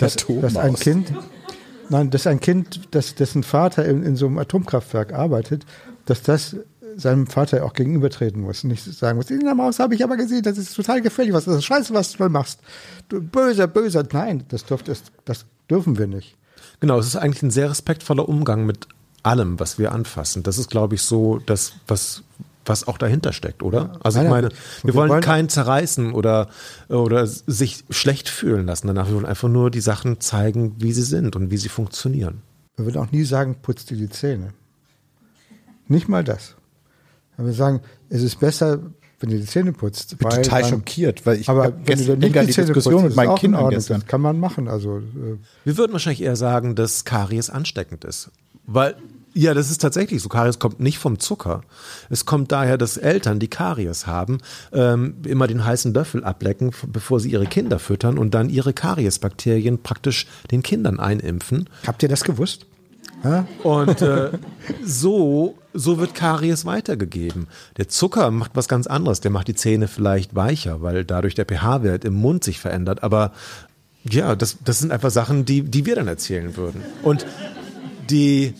[0.00, 1.12] dass, dass ein Kind
[1.88, 5.66] Nein, dass ein Kind, das, dessen Vater in, in so einem Atomkraftwerk arbeitet,
[6.06, 6.56] dass das
[6.96, 10.42] seinem Vater auch gegenübertreten muss nicht sagen muss, in der Maus habe ich aber gesehen,
[10.42, 12.60] das ist total gefährlich, was das ist scheiße, was du machst.
[13.08, 14.04] Du böser, böser.
[14.12, 16.36] Nein, das, dürft, das, das dürfen wir nicht.
[16.80, 18.86] Genau, es ist eigentlich ein sehr respektvoller Umgang mit
[19.22, 20.42] allem, was wir anfassen.
[20.42, 22.22] Das ist, glaube ich, so das, was,
[22.64, 23.92] was auch dahinter steckt, oder?
[24.02, 24.50] Also ich meine,
[24.82, 26.48] wir, wollen, keinen zerreißen oder,
[26.88, 29.08] oder sich schlecht fühlen lassen danach.
[29.08, 32.42] Wir wollen einfach nur die Sachen zeigen, wie sie sind und wie sie funktionieren.
[32.76, 34.50] Wir würden auch nie sagen, putz dir die Zähne.
[35.88, 36.56] Nicht mal das.
[37.36, 38.80] Aber wir sagen, es ist besser,
[39.20, 40.12] wenn du die Zähne putzt.
[40.12, 43.04] Ich bin total man, schockiert, weil ich aber wenn du nicht die, die Diskussion putzt,
[43.04, 44.00] mit meinen Kindern gestern.
[44.00, 44.68] Das kann man machen.
[44.68, 48.30] Also, äh wir würden wahrscheinlich eher sagen, dass Karies ansteckend ist.
[48.66, 48.96] Weil
[49.34, 50.28] ja, das ist tatsächlich so.
[50.28, 51.62] Karies kommt nicht vom Zucker.
[52.08, 54.38] Es kommt daher, dass Eltern, die Karies haben,
[54.72, 59.82] ähm, immer den heißen Löffel ablecken, bevor sie ihre Kinder füttern und dann ihre Kariesbakterien
[59.82, 61.68] praktisch den Kindern einimpfen.
[61.84, 62.66] Habt ihr das gewusst?
[63.24, 63.46] Ja?
[63.64, 64.30] Und äh,
[64.84, 67.48] so, so wird Karies weitergegeben.
[67.76, 69.20] Der Zucker macht was ganz anderes.
[69.20, 73.02] Der macht die Zähne vielleicht weicher, weil dadurch der pH-Wert im Mund sich verändert.
[73.02, 73.32] Aber
[74.08, 76.82] ja, das, das sind einfach Sachen, die, die wir dann erzählen würden.
[77.02, 77.26] Und
[78.10, 78.54] die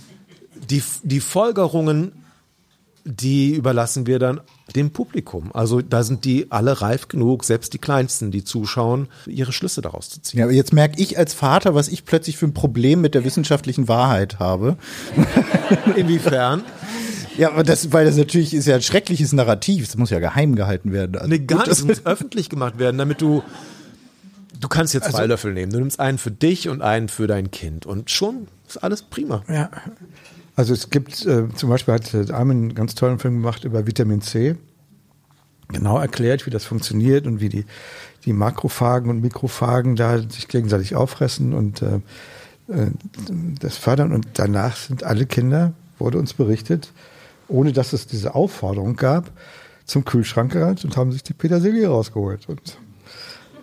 [0.71, 2.13] die, die Folgerungen,
[3.05, 4.41] die überlassen wir dann
[4.75, 5.51] dem Publikum.
[5.53, 10.09] Also da sind die alle reif genug, selbst die Kleinsten, die zuschauen, ihre Schlüsse daraus
[10.09, 10.39] zu ziehen.
[10.39, 13.25] Ja, aber jetzt merke ich als Vater, was ich plötzlich für ein Problem mit der
[13.25, 14.79] wissenschaftlichen Wahrheit habe.
[15.97, 16.63] Inwiefern?
[17.37, 19.87] Ja, aber das, weil das natürlich ist ja ein schreckliches Narrativ.
[19.89, 21.17] Es muss ja geheim gehalten werden.
[21.17, 21.69] Also nee, gar nicht.
[21.69, 23.43] Es muss öffentlich gemacht werden, damit du
[24.61, 25.71] Du kannst jetzt zwei also, Löffel nehmen.
[25.73, 27.85] Du nimmst einen für dich und einen für dein Kind.
[27.85, 29.43] Und schon ist alles prima.
[29.47, 29.69] Ja.
[30.57, 33.87] Also es gibt, äh, zum Beispiel hat äh, Armin einen ganz tollen Film gemacht über
[33.87, 34.57] Vitamin C.
[35.69, 37.65] Genau erklärt, wie das funktioniert und wie die,
[38.25, 41.97] die Makrophagen und Mikrophagen da sich gegenseitig auffressen und äh,
[42.69, 42.91] äh,
[43.61, 44.13] das fördern.
[44.13, 46.93] Und danach sind alle Kinder, wurde uns berichtet,
[47.49, 49.31] ohne dass es diese Aufforderung gab,
[49.87, 52.49] zum Kühlschrank gerannt und haben sich die Petersilie rausgeholt.
[52.49, 52.79] Und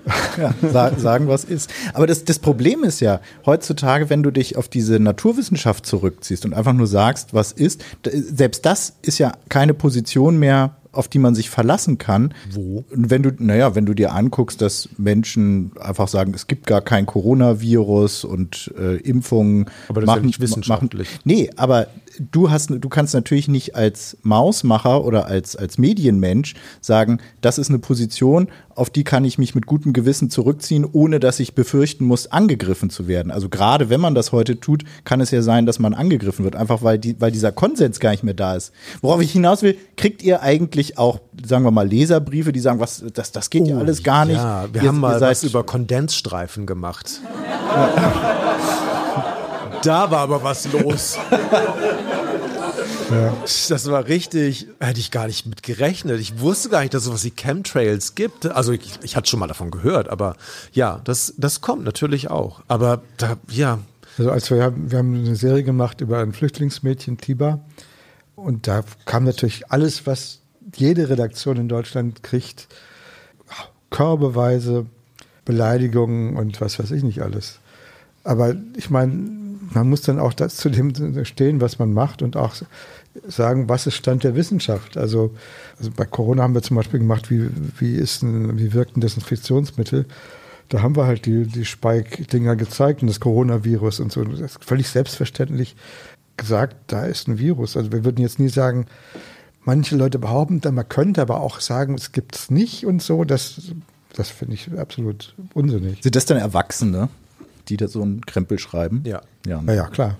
[0.38, 1.70] ja, sagen, sagen, was ist.
[1.93, 6.54] Aber das, das Problem ist ja, heutzutage, wenn du dich auf diese Naturwissenschaft zurückziehst und
[6.54, 11.36] einfach nur sagst, was ist, selbst das ist ja keine Position mehr, auf die man
[11.36, 12.34] sich verlassen kann.
[12.52, 12.84] Wo?
[12.91, 16.82] Und wenn du, naja, wenn du dir anguckst, dass Menschen einfach sagen, es gibt gar
[16.82, 21.08] kein Coronavirus und äh, Impfungen aber das machen, ist ja nicht wissenschaftlich.
[21.10, 21.88] Machen, nee, aber
[22.20, 27.70] du hast, du kannst natürlich nicht als Mausmacher oder als, als Medienmensch sagen, das ist
[27.70, 32.05] eine Position, auf die kann ich mich mit gutem Gewissen zurückziehen, ohne dass ich befürchten
[32.05, 33.32] muss, angegriffen zu werden.
[33.32, 36.55] Also gerade wenn man das heute tut, kann es ja sein, dass man angegriffen wird,
[36.55, 38.72] einfach weil, die, weil dieser Konsens gar nicht mehr da ist.
[39.01, 43.03] Worauf ich hinaus will, kriegt ihr eigentlich auch, sagen wir mal, Leserbriefe, die sagen, was,
[43.14, 44.38] das, das geht oh, ja alles gar nicht.
[44.38, 47.22] Ja, wir ihr, haben mal was über Kondensstreifen gemacht.
[47.76, 48.88] Ja.
[49.84, 51.18] Da war aber was los.
[53.12, 53.34] Ja.
[53.68, 56.20] Das war richtig, hätte ich gar nicht mit gerechnet.
[56.20, 58.46] Ich wusste gar nicht, dass es sowas wie Chemtrails gibt.
[58.46, 60.38] Also ich, ich hatte schon mal davon gehört, aber
[60.72, 62.62] ja, das, das kommt natürlich auch.
[62.70, 63.80] Aber da, ja.
[64.18, 67.60] Also als wir, wir haben eine Serie gemacht über ein Flüchtlingsmädchen, Tiba.
[68.36, 70.40] Und da kam natürlich alles, was
[70.76, 72.68] jede Redaktion in Deutschland kriegt,
[73.90, 74.86] körbeweise
[75.44, 77.60] Beleidigungen und was weiß ich nicht alles.
[78.24, 79.41] Aber ich meine,
[79.74, 82.55] man muss dann auch das zu dem stehen, was man macht und auch
[83.28, 84.97] sagen, was ist Stand der Wissenschaft.
[84.97, 85.36] Also,
[85.78, 87.49] also bei Corona haben wir zum Beispiel gemacht, wie,
[87.80, 90.05] wie, ist ein, wie wirkt ein Desinfektionsmittel.
[90.69, 94.24] Da haben wir halt die, die Spike-Dinger gezeigt und das Coronavirus und so.
[94.24, 95.76] Das ist völlig selbstverständlich
[96.38, 97.76] gesagt, da ist ein Virus.
[97.76, 98.86] Also wir würden jetzt nie sagen,
[99.63, 103.26] manche Leute behaupten, man könnte aber auch sagen, es gibt es nicht und so.
[103.26, 103.74] Das,
[104.13, 106.01] das finde ich absolut unsinnig.
[106.01, 107.09] Sind das dann Erwachsene,
[107.70, 109.03] die da so einen Krempel schreiben?
[109.05, 109.22] Ja.
[109.45, 110.18] Ja, ja, ja klar.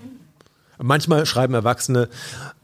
[0.78, 2.08] Manchmal schreiben Erwachsene,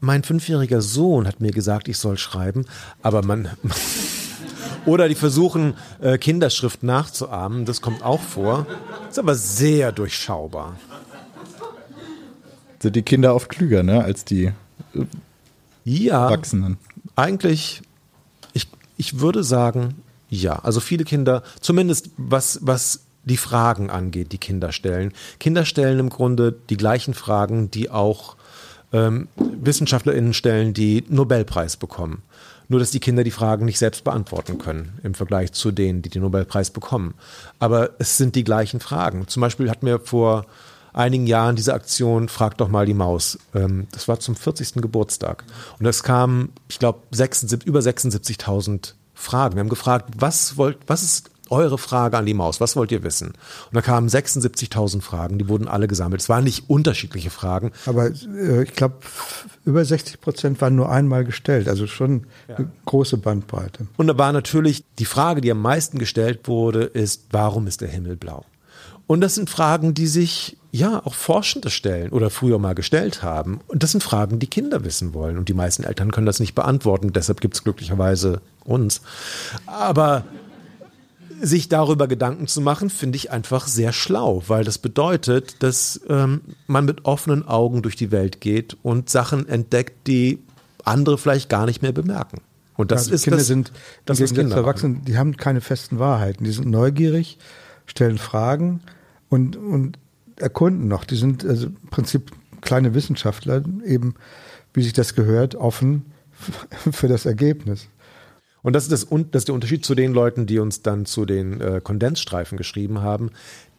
[0.01, 2.65] mein fünfjähriger Sohn hat mir gesagt, ich soll schreiben,
[3.01, 3.49] aber man.
[4.85, 8.65] Oder die versuchen, äh, Kinderschrift nachzuahmen, das kommt auch vor.
[9.09, 10.77] Ist aber sehr durchschaubar.
[12.79, 15.05] Sind die Kinder oft klüger, ne, als die äh,
[15.83, 16.77] ja, Erwachsenen?
[17.15, 17.81] Eigentlich,
[18.53, 18.67] ich,
[18.97, 19.95] ich würde sagen,
[20.29, 20.53] ja.
[20.59, 25.13] Also viele Kinder, zumindest was, was die Fragen angeht, die Kinder stellen.
[25.39, 28.35] Kinder stellen im Grunde die gleichen Fragen, die auch
[28.91, 32.23] ähm, WissenschaftlerInnen stellen, die Nobelpreis bekommen.
[32.67, 36.09] Nur, dass die Kinder die Fragen nicht selbst beantworten können im Vergleich zu denen, die
[36.09, 37.15] den Nobelpreis bekommen.
[37.57, 39.27] Aber es sind die gleichen Fragen.
[39.27, 40.45] Zum Beispiel hatten wir vor
[40.93, 43.39] einigen Jahren diese Aktion Frag doch mal die Maus.
[43.55, 44.75] Ähm, das war zum 40.
[44.75, 45.45] Geburtstag.
[45.79, 46.99] Und es kamen, ich glaube,
[47.65, 49.55] über 76.000 Fragen.
[49.55, 52.61] Wir haben gefragt, was wollt, was ist eure Frage an die Maus.
[52.61, 53.29] Was wollt ihr wissen?
[53.29, 56.21] Und da kamen 76.000 Fragen, die wurden alle gesammelt.
[56.21, 57.71] Es waren nicht unterschiedliche Fragen.
[57.85, 58.95] Aber äh, ich glaube,
[59.65, 62.55] über 60 Prozent waren nur einmal gestellt, also schon ja.
[62.55, 63.87] eine große Bandbreite.
[63.97, 67.89] Und da war natürlich die Frage, die am meisten gestellt wurde, ist, warum ist der
[67.89, 68.45] Himmel blau?
[69.07, 73.59] Und das sind Fragen, die sich ja auch Forschende stellen oder früher mal gestellt haben.
[73.67, 75.39] Und das sind Fragen, die Kinder wissen wollen.
[75.39, 77.11] Und die meisten Eltern können das nicht beantworten.
[77.11, 79.01] Deshalb gibt es glücklicherweise uns.
[79.65, 80.25] Aber
[81.41, 86.41] sich darüber Gedanken zu machen, finde ich einfach sehr schlau, weil das bedeutet, dass ähm,
[86.67, 90.39] man mit offenen Augen durch die Welt geht und Sachen entdeckt, die
[90.83, 92.41] andere vielleicht gar nicht mehr bemerken.
[92.75, 93.71] Und das ja, ist Kinder das, sind
[94.05, 97.37] das ist Kinder Erwachsene, die haben keine festen Wahrheiten, die sind neugierig,
[97.85, 98.81] stellen Fragen
[99.27, 99.99] und und
[100.37, 101.03] erkunden noch.
[101.03, 102.31] Die sind also im Prinzip
[102.61, 104.15] kleine Wissenschaftler, eben
[104.73, 106.05] wie sich das gehört, offen
[106.91, 107.87] für das Ergebnis.
[108.61, 111.25] Und das ist, das, das ist der Unterschied zu den Leuten, die uns dann zu
[111.25, 113.31] den äh, Kondensstreifen geschrieben haben.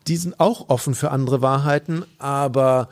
[0.07, 2.89] Die sind auch offen für andere Wahrheiten, aber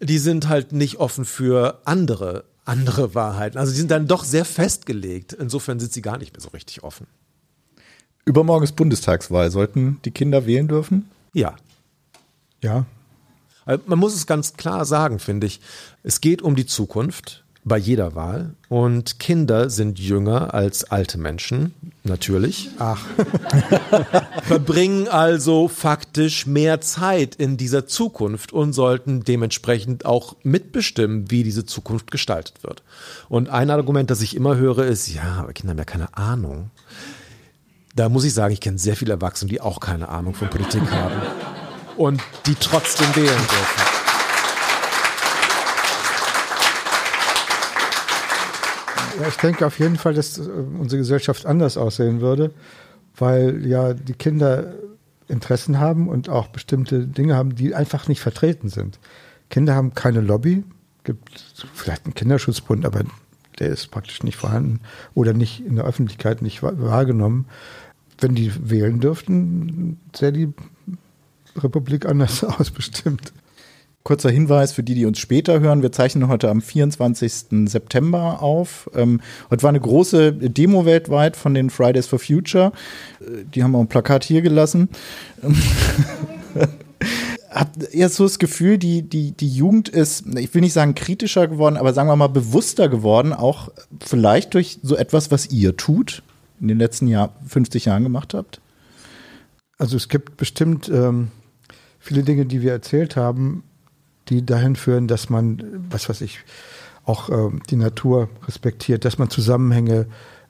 [0.00, 3.58] die sind halt nicht offen für andere, andere Wahrheiten.
[3.58, 5.32] Also die sind dann doch sehr festgelegt.
[5.32, 7.06] Insofern sind sie gar nicht mehr so richtig offen.
[8.24, 9.50] Übermorgen ist Bundestagswahl.
[9.50, 11.10] Sollten die Kinder wählen dürfen?
[11.32, 11.54] Ja.
[12.62, 12.86] Ja.
[13.64, 15.60] Also man muss es ganz klar sagen, finde ich.
[16.02, 18.54] Es geht um die Zukunft bei jeder Wahl.
[18.68, 22.70] Und Kinder sind jünger als alte Menschen, natürlich.
[22.78, 23.04] Ach.
[24.42, 31.64] Verbringen also faktisch mehr Zeit in dieser Zukunft und sollten dementsprechend auch mitbestimmen, wie diese
[31.64, 32.82] Zukunft gestaltet wird.
[33.28, 36.70] Und ein Argument, das ich immer höre, ist, ja, aber Kinder haben ja keine Ahnung.
[37.96, 40.82] Da muss ich sagen, ich kenne sehr viele Erwachsene, die auch keine Ahnung von Politik
[40.90, 41.22] haben
[41.96, 43.93] und die trotzdem wählen dürfen.
[49.20, 52.50] Ja, ich denke auf jeden Fall, dass äh, unsere Gesellschaft anders aussehen würde,
[53.16, 54.74] weil ja die Kinder
[55.28, 58.98] Interessen haben und auch bestimmte Dinge haben, die einfach nicht vertreten sind.
[59.48, 60.64] Kinder haben keine Lobby,
[61.04, 61.40] gibt
[61.74, 63.04] vielleicht einen Kinderschutzbund, aber
[63.58, 64.80] der ist praktisch nicht vorhanden
[65.14, 67.46] oder nicht in der Öffentlichkeit nicht wahrgenommen.
[68.18, 70.52] Wenn die wählen dürften, sähe die
[71.56, 73.32] Republik anders aus, bestimmt.
[74.04, 75.80] Kurzer Hinweis für die, die uns später hören.
[75.80, 77.70] Wir zeichnen heute am 24.
[77.70, 78.90] September auf.
[78.94, 82.72] Ähm, heute war eine große Demo weltweit von den Fridays for Future.
[83.22, 84.90] Äh, die haben auch ein Plakat hier gelassen.
[87.50, 91.48] Habt ihr so das Gefühl, die, die, die Jugend ist, ich will nicht sagen kritischer
[91.48, 93.70] geworden, aber sagen wir mal bewusster geworden, auch
[94.04, 96.22] vielleicht durch so etwas, was ihr tut,
[96.60, 98.60] in den letzten Jahr, 50 Jahren gemacht habt?
[99.78, 101.28] Also es gibt bestimmt ähm,
[102.00, 103.64] viele Dinge, die wir erzählt haben,
[104.28, 106.40] die dahin führen, dass man, was weiß ich,
[107.04, 110.06] auch äh, die Natur respektiert, dass man Zusammenhänge,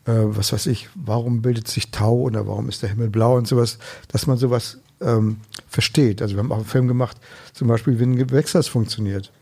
[0.06, 3.48] äh, was weiß ich, warum bildet sich Tau oder warum ist der Himmel blau und
[3.48, 6.22] sowas, dass man sowas ähm, versteht.
[6.22, 7.16] Also wir haben auch einen Film gemacht,
[7.52, 9.32] zum Beispiel, wie ein Gewächshaus funktioniert.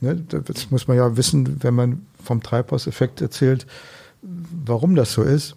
[0.00, 0.16] Ne?
[0.16, 3.66] Das muss man ja wissen, wenn man vom Treibhauseffekt erzählt,
[4.20, 5.56] warum das so ist.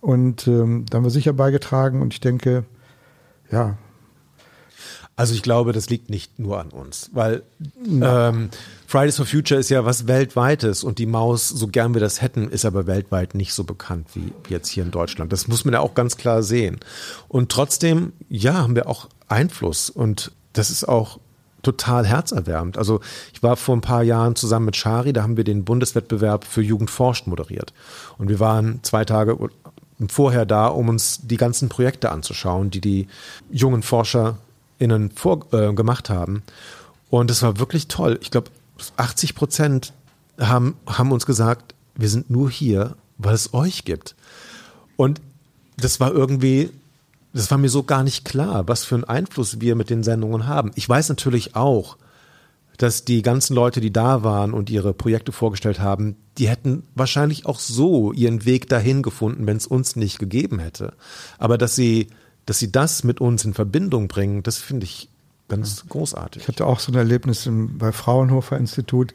[0.00, 2.64] Und ähm, da haben wir sicher beigetragen und ich denke,
[3.50, 3.76] ja.
[5.18, 7.42] Also ich glaube, das liegt nicht nur an uns, weil
[7.90, 8.50] ähm,
[8.86, 12.48] Fridays for Future ist ja was Weltweites und die Maus, so gern wir das hätten,
[12.48, 15.32] ist aber weltweit nicht so bekannt wie jetzt hier in Deutschland.
[15.32, 16.78] Das muss man ja auch ganz klar sehen.
[17.26, 21.18] Und trotzdem, ja, haben wir auch Einfluss und das ist auch
[21.62, 22.78] total herzerwärmend.
[22.78, 23.00] Also
[23.34, 26.62] ich war vor ein paar Jahren zusammen mit Shari, da haben wir den Bundeswettbewerb für
[26.62, 27.72] Jugend forscht moderiert.
[28.18, 29.36] Und wir waren zwei Tage
[30.08, 33.08] vorher da, um uns die ganzen Projekte anzuschauen, die die
[33.50, 33.82] jungen
[34.78, 36.42] ForscherInnen vor, äh, gemacht haben.
[37.10, 38.18] Und es war wirklich toll.
[38.22, 38.50] Ich glaube,
[38.96, 39.92] 80 Prozent
[40.38, 44.14] haben, haben uns gesagt, wir sind nur hier, weil es euch gibt.
[44.96, 45.20] Und
[45.76, 46.70] das war irgendwie,
[47.32, 50.46] das war mir so gar nicht klar, was für einen Einfluss wir mit den Sendungen
[50.46, 50.70] haben.
[50.74, 51.96] Ich weiß natürlich auch,
[52.76, 57.44] dass die ganzen Leute, die da waren und ihre Projekte vorgestellt haben, die hätten wahrscheinlich
[57.46, 60.92] auch so ihren Weg dahin gefunden, wenn es uns nicht gegeben hätte.
[61.38, 62.06] Aber dass sie,
[62.48, 65.10] dass sie das mit uns in Verbindung bringen, das finde ich
[65.48, 66.42] ganz großartig.
[66.42, 69.12] Ich hatte auch so ein Erlebnis im, bei Fraunhofer Institut.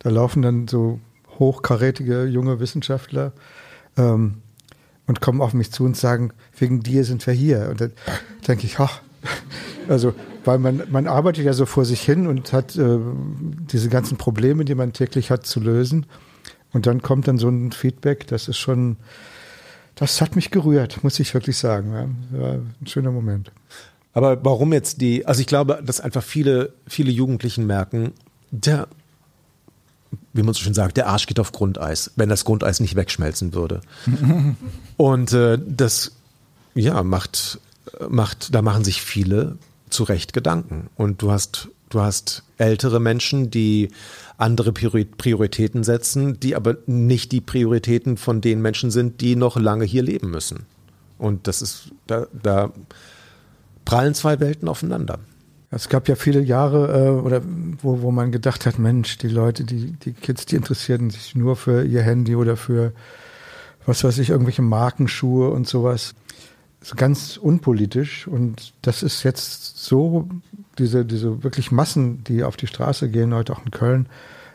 [0.00, 1.00] Da laufen dann so
[1.38, 3.32] hochkarätige junge Wissenschaftler
[3.96, 4.42] ähm,
[5.06, 7.68] und kommen auf mich zu und sagen, wegen dir sind wir hier.
[7.70, 7.92] Und dann
[8.46, 9.00] denke ich, ach,
[9.88, 10.14] also
[10.44, 12.98] weil man, man arbeitet ja so vor sich hin und hat äh,
[13.72, 16.04] diese ganzen Probleme, die man täglich hat, zu lösen.
[16.74, 18.98] Und dann kommt dann so ein Feedback, das ist schon,
[19.94, 21.92] das hat mich gerührt, muss ich wirklich sagen.
[22.32, 23.52] Ja, war ein schöner Moment.
[24.12, 28.12] Aber warum jetzt die, also ich glaube, dass einfach viele, viele Jugendlichen merken,
[28.50, 28.88] der,
[30.32, 33.54] wie man so schön sagt, der Arsch geht auf Grundeis, wenn das Grundeis nicht wegschmelzen
[33.54, 33.80] würde.
[34.96, 36.12] Und äh, das,
[36.74, 37.58] ja, macht,
[38.08, 39.58] macht, da machen sich viele
[39.90, 40.90] zu Recht Gedanken.
[40.96, 43.90] Und du hast, du hast ältere Menschen, die
[44.36, 49.84] andere Prioritäten setzen, die aber nicht die Prioritäten von den Menschen sind, die noch lange
[49.84, 50.66] hier leben müssen.
[51.18, 52.72] Und das ist, da, da
[53.84, 55.20] prallen zwei Welten aufeinander.
[55.70, 57.42] Es gab ja viele Jahre, äh, oder
[57.82, 61.56] wo, wo man gedacht hat, Mensch, die Leute, die, die Kids, die interessierten sich nur
[61.56, 62.92] für ihr Handy oder für
[63.86, 66.14] was weiß ich, irgendwelche Markenschuhe und sowas
[66.80, 70.28] so ganz unpolitisch und das ist jetzt so,
[70.78, 74.06] diese, diese wirklich Massen, die auf die Straße gehen, heute auch in Köln,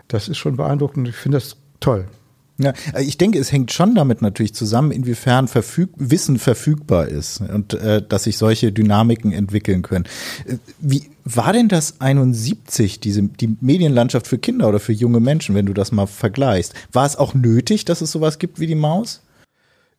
[0.07, 1.07] das ist schon beeindruckend.
[1.07, 2.07] Ich finde das toll.
[2.59, 7.73] Ja, ich denke, es hängt schon damit natürlich zusammen, inwiefern verfüg Wissen verfügbar ist und
[7.73, 10.03] äh, dass sich solche Dynamiken entwickeln können.
[10.45, 15.55] Äh, wie war denn das 71, diese, die Medienlandschaft für Kinder oder für junge Menschen,
[15.55, 16.73] wenn du das mal vergleichst?
[16.91, 19.21] War es auch nötig, dass es sowas gibt wie die Maus?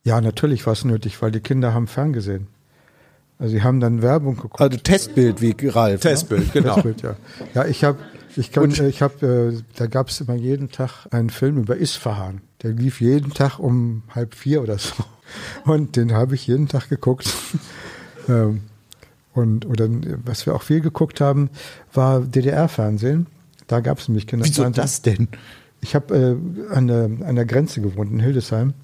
[0.03, 2.45] Ja, natürlich war es nötig, weil die Kinder haben ferngesehen.
[3.41, 4.61] Also sie haben dann Werbung geguckt.
[4.61, 6.03] Also Testbild wie Ralf.
[6.03, 6.11] Ne?
[6.11, 6.61] Testbild, ne?
[6.61, 6.75] genau.
[6.75, 7.15] Testbild, ja.
[7.55, 7.97] ja, ich habe,
[8.35, 12.41] ich kann, ich habe, äh, da gab es immer jeden Tag einen Film über Isfahan.
[12.61, 14.93] Der lief jeden Tag um halb vier oder so.
[15.65, 17.33] Und den habe ich jeden Tag geguckt.
[18.29, 18.61] ähm,
[19.33, 19.89] und oder
[20.23, 21.49] was wir auch viel geguckt haben,
[21.93, 23.25] war DDR-Fernsehen.
[23.65, 24.45] Da gab es nämlich Kinder.
[24.45, 25.29] Wieso das denn?
[25.81, 28.75] Ich habe äh, an, der, an der Grenze gewohnt in Hildesheim.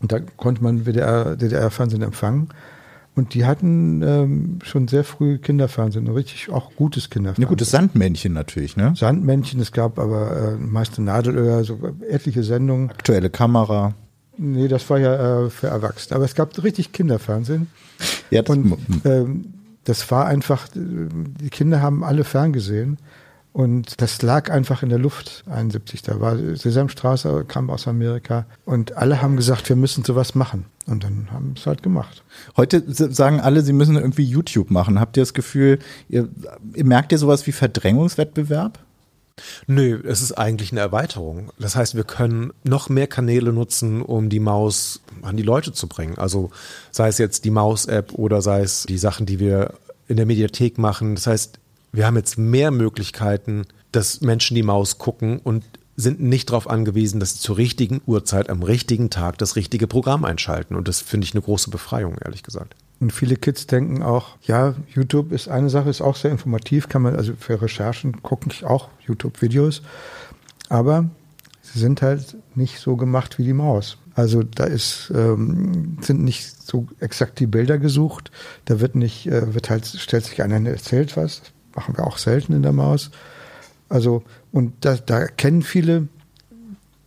[0.00, 2.48] Und da konnte man DDR, DDR-Fernsehen empfangen.
[3.18, 7.42] Und die hatten ähm, schon sehr früh Kinderfernsehen, richtig auch gutes Kinderfernsehen.
[7.42, 8.92] Ja, gutes Sandmännchen natürlich, ne?
[8.94, 12.90] Sandmännchen, es gab aber äh, meiste Nadelöhr, so etliche Sendungen.
[12.90, 13.94] Aktuelle Kamera.
[14.36, 16.14] Nee, das war ja äh, für Erwachsene.
[16.14, 17.66] Aber es gab richtig Kinderfernsehen.
[18.30, 19.46] Ja, das, und ähm,
[19.82, 22.98] das war einfach, die Kinder haben alle ferngesehen.
[23.58, 26.02] Und das lag einfach in der Luft, 71.
[26.02, 28.46] Da war Sesamstraße, kam aus Amerika.
[28.64, 30.66] Und alle haben gesagt, wir müssen sowas machen.
[30.86, 32.22] Und dann haben es halt gemacht.
[32.56, 35.00] Heute sagen alle, sie müssen irgendwie YouTube machen.
[35.00, 36.28] Habt ihr das Gefühl, ihr,
[36.76, 38.78] merkt ihr sowas wie Verdrängungswettbewerb?
[39.66, 41.50] Nö, es ist eigentlich eine Erweiterung.
[41.58, 45.88] Das heißt, wir können noch mehr Kanäle nutzen, um die Maus an die Leute zu
[45.88, 46.16] bringen.
[46.16, 46.50] Also
[46.92, 49.74] sei es jetzt die Maus-App oder sei es die Sachen, die wir
[50.06, 51.16] in der Mediathek machen.
[51.16, 51.58] Das heißt,
[51.92, 55.64] wir haben jetzt mehr Möglichkeiten, dass Menschen die Maus gucken und
[55.96, 60.24] sind nicht darauf angewiesen, dass sie zur richtigen Uhrzeit am richtigen Tag das richtige Programm
[60.24, 60.76] einschalten.
[60.76, 62.76] Und das finde ich eine große Befreiung, ehrlich gesagt.
[63.00, 67.02] Und viele Kids denken auch, ja, YouTube ist eine Sache, ist auch sehr informativ, kann
[67.02, 69.82] man, also für Recherchen gucke ich auch YouTube-Videos.
[70.68, 71.08] Aber
[71.62, 73.98] sie sind halt nicht so gemacht wie die Maus.
[74.14, 78.30] Also da ist, ähm, sind nicht so exakt die Bilder gesucht.
[78.64, 81.42] Da wird nicht, äh, wird halt, stellt sich einer erzählt was,
[81.78, 83.12] machen wir auch selten in der Maus.
[83.88, 86.08] Also, und da, da erkennen viele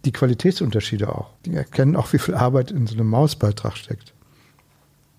[0.05, 1.29] die Qualitätsunterschiede auch.
[1.45, 4.13] Die erkennen auch, wie viel Arbeit in so einem Mausbeitrag steckt.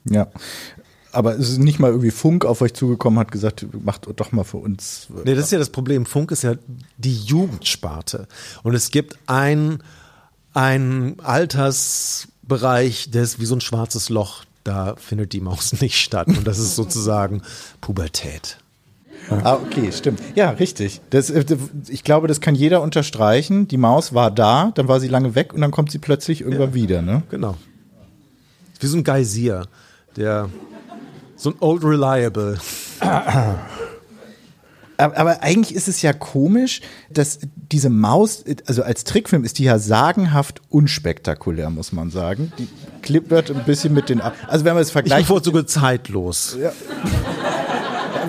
[0.04, 0.28] Ja.
[1.12, 4.44] Aber es ist nicht mal irgendwie Funk auf euch zugekommen, hat gesagt, macht doch mal
[4.44, 5.08] für uns.
[5.24, 6.06] Nee, das ist ja das Problem.
[6.06, 6.54] Funk ist ja
[6.96, 8.26] die Jugendsparte.
[8.62, 9.82] Und es gibt ein,
[10.54, 14.44] ein Altersbereich, der ist wie so ein schwarzes Loch.
[14.64, 16.28] Da findet die Maus nicht statt.
[16.28, 17.42] Und das ist sozusagen
[17.82, 18.61] Pubertät.
[19.44, 20.20] Ah, okay, stimmt.
[20.34, 21.00] Ja, richtig.
[21.10, 21.44] Das, äh,
[21.88, 23.68] ich glaube, das kann jeder unterstreichen.
[23.68, 26.70] Die Maus war da, dann war sie lange weg und dann kommt sie plötzlich irgendwann
[26.70, 27.02] ja, wieder.
[27.02, 27.22] Ne?
[27.30, 27.56] Genau.
[28.80, 29.66] Wie so ein Geysir,
[30.16, 30.48] der
[31.36, 32.58] so ein Old Reliable.
[34.98, 36.80] Aber eigentlich ist es ja komisch,
[37.10, 37.40] dass
[37.72, 42.52] diese Maus, also als Trickfilm ist die ja sagenhaft unspektakulär, muss man sagen.
[42.58, 42.68] Die
[43.02, 45.22] klippert ein bisschen mit den, also wenn man es vergleicht.
[45.22, 46.56] Ich bevorzuge zeitlos.
[46.60, 46.72] Ja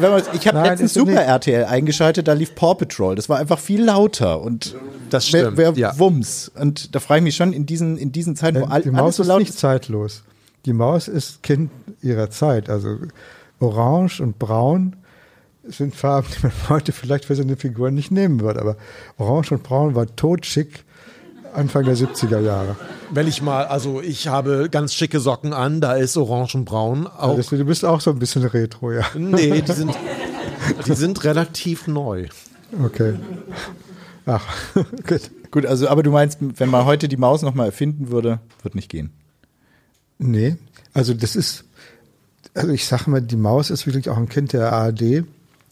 [0.03, 3.15] wenn man, ich habe letztens Super RTL eingeschaltet, da lief Paw Patrol.
[3.15, 4.75] Das war einfach viel lauter und
[5.09, 5.57] das stimmt.
[5.57, 5.99] Wer, wer ja.
[5.99, 6.51] Wumms.
[6.53, 9.15] Und da frage ich mich schon in diesen, in diesen Zeiten, wo all, die Maus
[9.15, 10.23] so laut ist nicht zeitlos.
[10.65, 12.69] Die Maus ist Kind ihrer Zeit.
[12.69, 12.97] Also
[13.59, 14.95] Orange und Braun
[15.63, 18.61] sind Farben, die man heute vielleicht für seine Figur nicht nehmen würde.
[18.61, 18.77] Aber
[19.17, 20.83] Orange und Braun war totschick
[21.53, 22.75] Anfang der 70er Jahre.
[23.11, 27.07] Wenn ich mal, also ich habe ganz schicke Socken an, da ist orange und braun.
[27.07, 27.37] Auch.
[27.37, 29.05] Also du bist auch so ein bisschen retro, ja.
[29.15, 29.93] Nee, die sind,
[30.85, 32.27] die sind relativ neu.
[32.83, 33.15] Okay.
[34.25, 34.45] Ach,
[35.07, 35.31] gut.
[35.53, 38.89] Gut, also aber du meinst, wenn man heute die Maus nochmal erfinden würde, wird nicht
[38.89, 39.11] gehen.
[40.17, 40.55] Nee,
[40.93, 41.65] also das ist,
[42.55, 45.25] also ich sage mal, die Maus ist wirklich auch ein Kind der ARD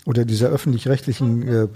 [0.06, 1.68] oder dieser öffentlich-rechtlichen äh,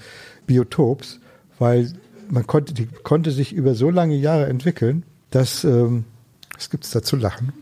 [0.46, 1.20] Biotops,
[1.58, 1.94] weil
[2.30, 6.06] man konnte, die konnte sich über so lange Jahre entwickeln, dass, ähm,
[6.54, 7.54] was gibt's da zu lachen?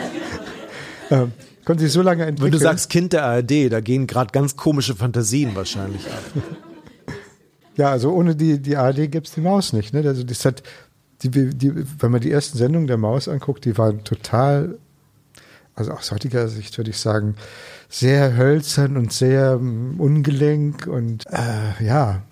[1.10, 1.32] ähm,
[1.64, 2.52] konnte sich so lange entwickeln.
[2.52, 6.22] Wenn du sagst Kind der ARD, da gehen gerade ganz komische Fantasien wahrscheinlich ab.
[7.76, 9.92] ja, also ohne die, die ARD gibt's die Maus nicht.
[9.92, 10.00] Ne?
[10.06, 10.62] Also das hat,
[11.22, 14.78] die, die, wenn man die ersten Sendungen der Maus anguckt, die waren total,
[15.74, 17.36] also aus heutiger Sicht würde ich sagen,
[17.88, 22.22] sehr hölzern und sehr um, ungelenk und äh, ja,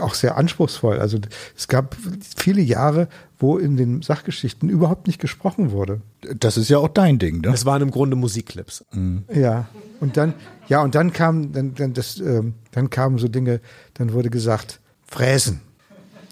[0.00, 0.98] auch sehr anspruchsvoll.
[0.98, 1.18] Also
[1.56, 1.96] es gab
[2.36, 3.08] viele Jahre,
[3.38, 6.00] wo in den Sachgeschichten überhaupt nicht gesprochen wurde.
[6.38, 7.48] Das ist ja auch dein Ding, ne?
[7.48, 8.84] Es waren im Grunde Musikclips.
[8.92, 9.24] Mhm.
[9.32, 9.66] Ja.
[10.00, 10.34] Und dann,
[10.68, 13.60] ja, und dann kam, dann, dann, das, ähm, dann kamen so Dinge,
[13.94, 15.60] dann wurde gesagt, fräsen.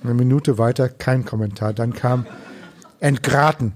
[0.03, 1.72] Eine Minute weiter kein Kommentar.
[1.72, 2.26] Dann kam
[3.01, 3.74] entgraten.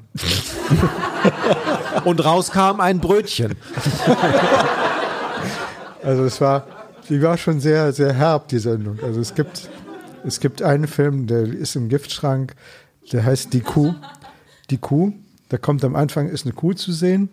[2.04, 3.56] und raus kam ein Brötchen.
[6.02, 6.66] also es war,
[7.09, 8.98] die war schon sehr, sehr herb, die Sendung.
[9.02, 9.68] Also es gibt,
[10.24, 12.54] es gibt einen Film, der ist im Giftschrank,
[13.12, 13.94] der heißt Die Kuh.
[14.70, 15.12] Die Kuh,
[15.48, 17.30] da kommt am Anfang, ist eine Kuh zu sehen.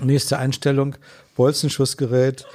[0.00, 0.94] Nächste Einstellung,
[1.36, 2.46] Bolzenschussgerät,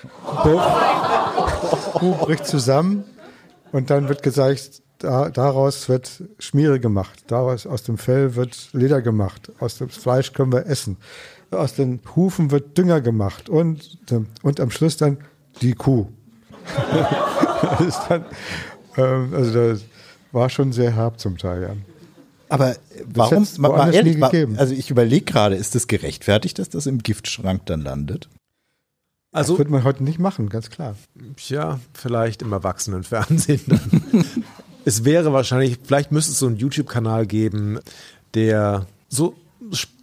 [1.93, 3.03] Kuh bricht zusammen
[3.73, 9.01] und dann wird gesagt, da, daraus wird Schmiere gemacht, daraus aus dem Fell wird Leder
[9.01, 10.95] gemacht, aus dem Fleisch können wir essen,
[11.51, 13.97] aus den Hufen wird Dünger gemacht und,
[14.41, 15.17] und am Schluss dann
[15.61, 16.07] die Kuh.
[18.09, 18.25] dann,
[18.97, 19.81] ähm, also das
[20.31, 21.75] war schon sehr herb zum Teil, ja.
[22.49, 22.75] Aber
[23.05, 24.21] warum, mal, mal ehrlich,
[24.57, 28.29] also ich überlege gerade, ist es das gerechtfertigt, dass das im Giftschrank dann landet?
[29.31, 30.95] Also, das würde man heute nicht machen, ganz klar.
[31.47, 33.61] Ja, vielleicht im Erwachsenenfernsehen.
[33.65, 34.25] Dann.
[34.85, 37.79] es wäre wahrscheinlich, vielleicht müsste es so einen YouTube-Kanal geben,
[38.35, 39.35] der so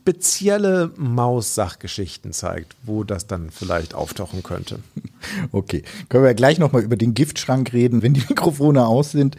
[0.00, 4.80] spezielle Maus-Sachgeschichten zeigt, wo das dann vielleicht auftauchen könnte.
[5.52, 9.36] Okay, können wir gleich nochmal über den Giftschrank reden, wenn die Mikrofone aus sind.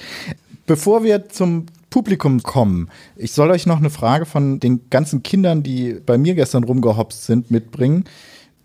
[0.68, 5.64] Bevor wir zum Publikum kommen, ich soll euch noch eine Frage von den ganzen Kindern,
[5.64, 8.06] die bei mir gestern rumgehopst sind, mitbringen.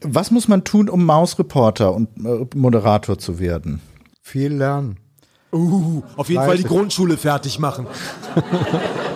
[0.03, 3.81] Was muss man tun, um Mausreporter und äh, Moderator zu werden?
[4.21, 4.99] Viel lernen.
[5.53, 6.47] Uh, auf jeden Fleißig.
[6.49, 7.87] Fall die Grundschule fertig machen.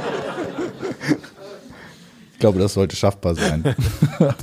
[2.41, 3.77] Ich glaube, das sollte schaffbar sein.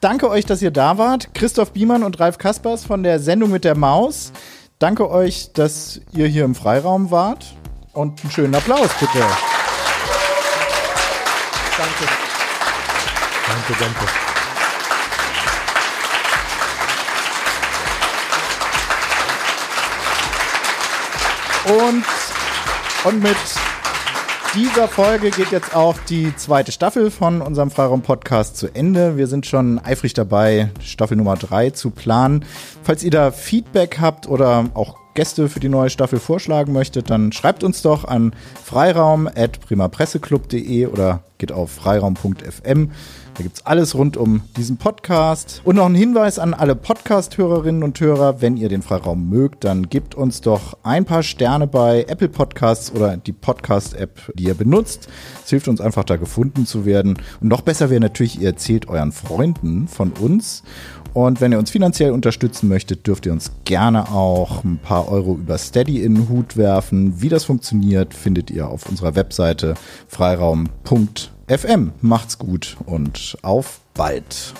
[0.00, 1.34] Danke euch, dass ihr da wart.
[1.34, 4.32] Christoph Biemann und Ralf Kaspers von der Sendung mit der Maus.
[4.78, 7.54] Danke euch, dass ihr hier im Freiraum wart.
[7.92, 9.18] Und einen schönen Applaus, bitte.
[11.76, 12.06] Danke.
[13.46, 14.06] Danke, danke.
[21.84, 22.04] Und,
[23.04, 23.36] und mit
[24.56, 29.18] dieser Folge geht jetzt auch die zweite Staffel von unserem Freiraum-Podcast zu Ende.
[29.18, 32.42] Wir sind schon eifrig dabei, Staffel Nummer drei zu planen.
[32.82, 37.32] Falls ihr da Feedback habt oder auch Gäste für die neue Staffel vorschlagen möchtet, dann
[37.32, 42.90] schreibt uns doch an freiraum.primapresseclub.de oder geht auf freiraum.fm.
[43.36, 45.60] Da gibt's alles rund um diesen Podcast.
[45.64, 48.40] Und noch ein Hinweis an alle Podcast-Hörerinnen und Hörer.
[48.40, 52.90] Wenn ihr den Freiraum mögt, dann gebt uns doch ein paar Sterne bei Apple Podcasts
[52.92, 55.08] oder die Podcast-App, die ihr benutzt.
[55.44, 57.18] Es hilft uns einfach, da gefunden zu werden.
[57.40, 60.62] Und noch besser wäre natürlich, ihr erzählt euren Freunden von uns.
[61.16, 65.32] Und wenn ihr uns finanziell unterstützen möchtet, dürft ihr uns gerne auch ein paar Euro
[65.32, 67.22] über Steady in den Hut werfen.
[67.22, 69.76] Wie das funktioniert, findet ihr auf unserer Webseite
[70.08, 71.92] freiraum.fm.
[72.02, 74.52] Macht's gut und auf bald.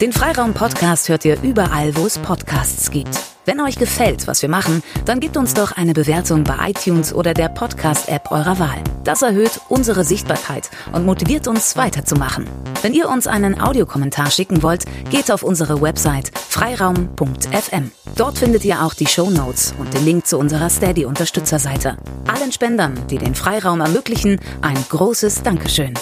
[0.00, 3.35] Den Freiraum-Podcast hört ihr überall, wo es Podcasts gibt.
[3.46, 7.32] Wenn euch gefällt, was wir machen, dann gebt uns doch eine Bewertung bei iTunes oder
[7.32, 8.82] der Podcast-App eurer Wahl.
[9.04, 12.48] Das erhöht unsere Sichtbarkeit und motiviert uns weiterzumachen.
[12.82, 17.92] Wenn ihr uns einen Audiokommentar schicken wollt, geht auf unsere Website freiraum.fm.
[18.16, 21.98] Dort findet ihr auch die Show Notes und den Link zu unserer Steady-Unterstützerseite.
[22.26, 25.94] Allen Spendern, die den Freiraum ermöglichen, ein großes Dankeschön.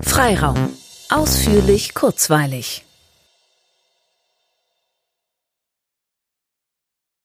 [0.00, 0.70] Freiraum.
[1.10, 2.85] Ausführlich, kurzweilig.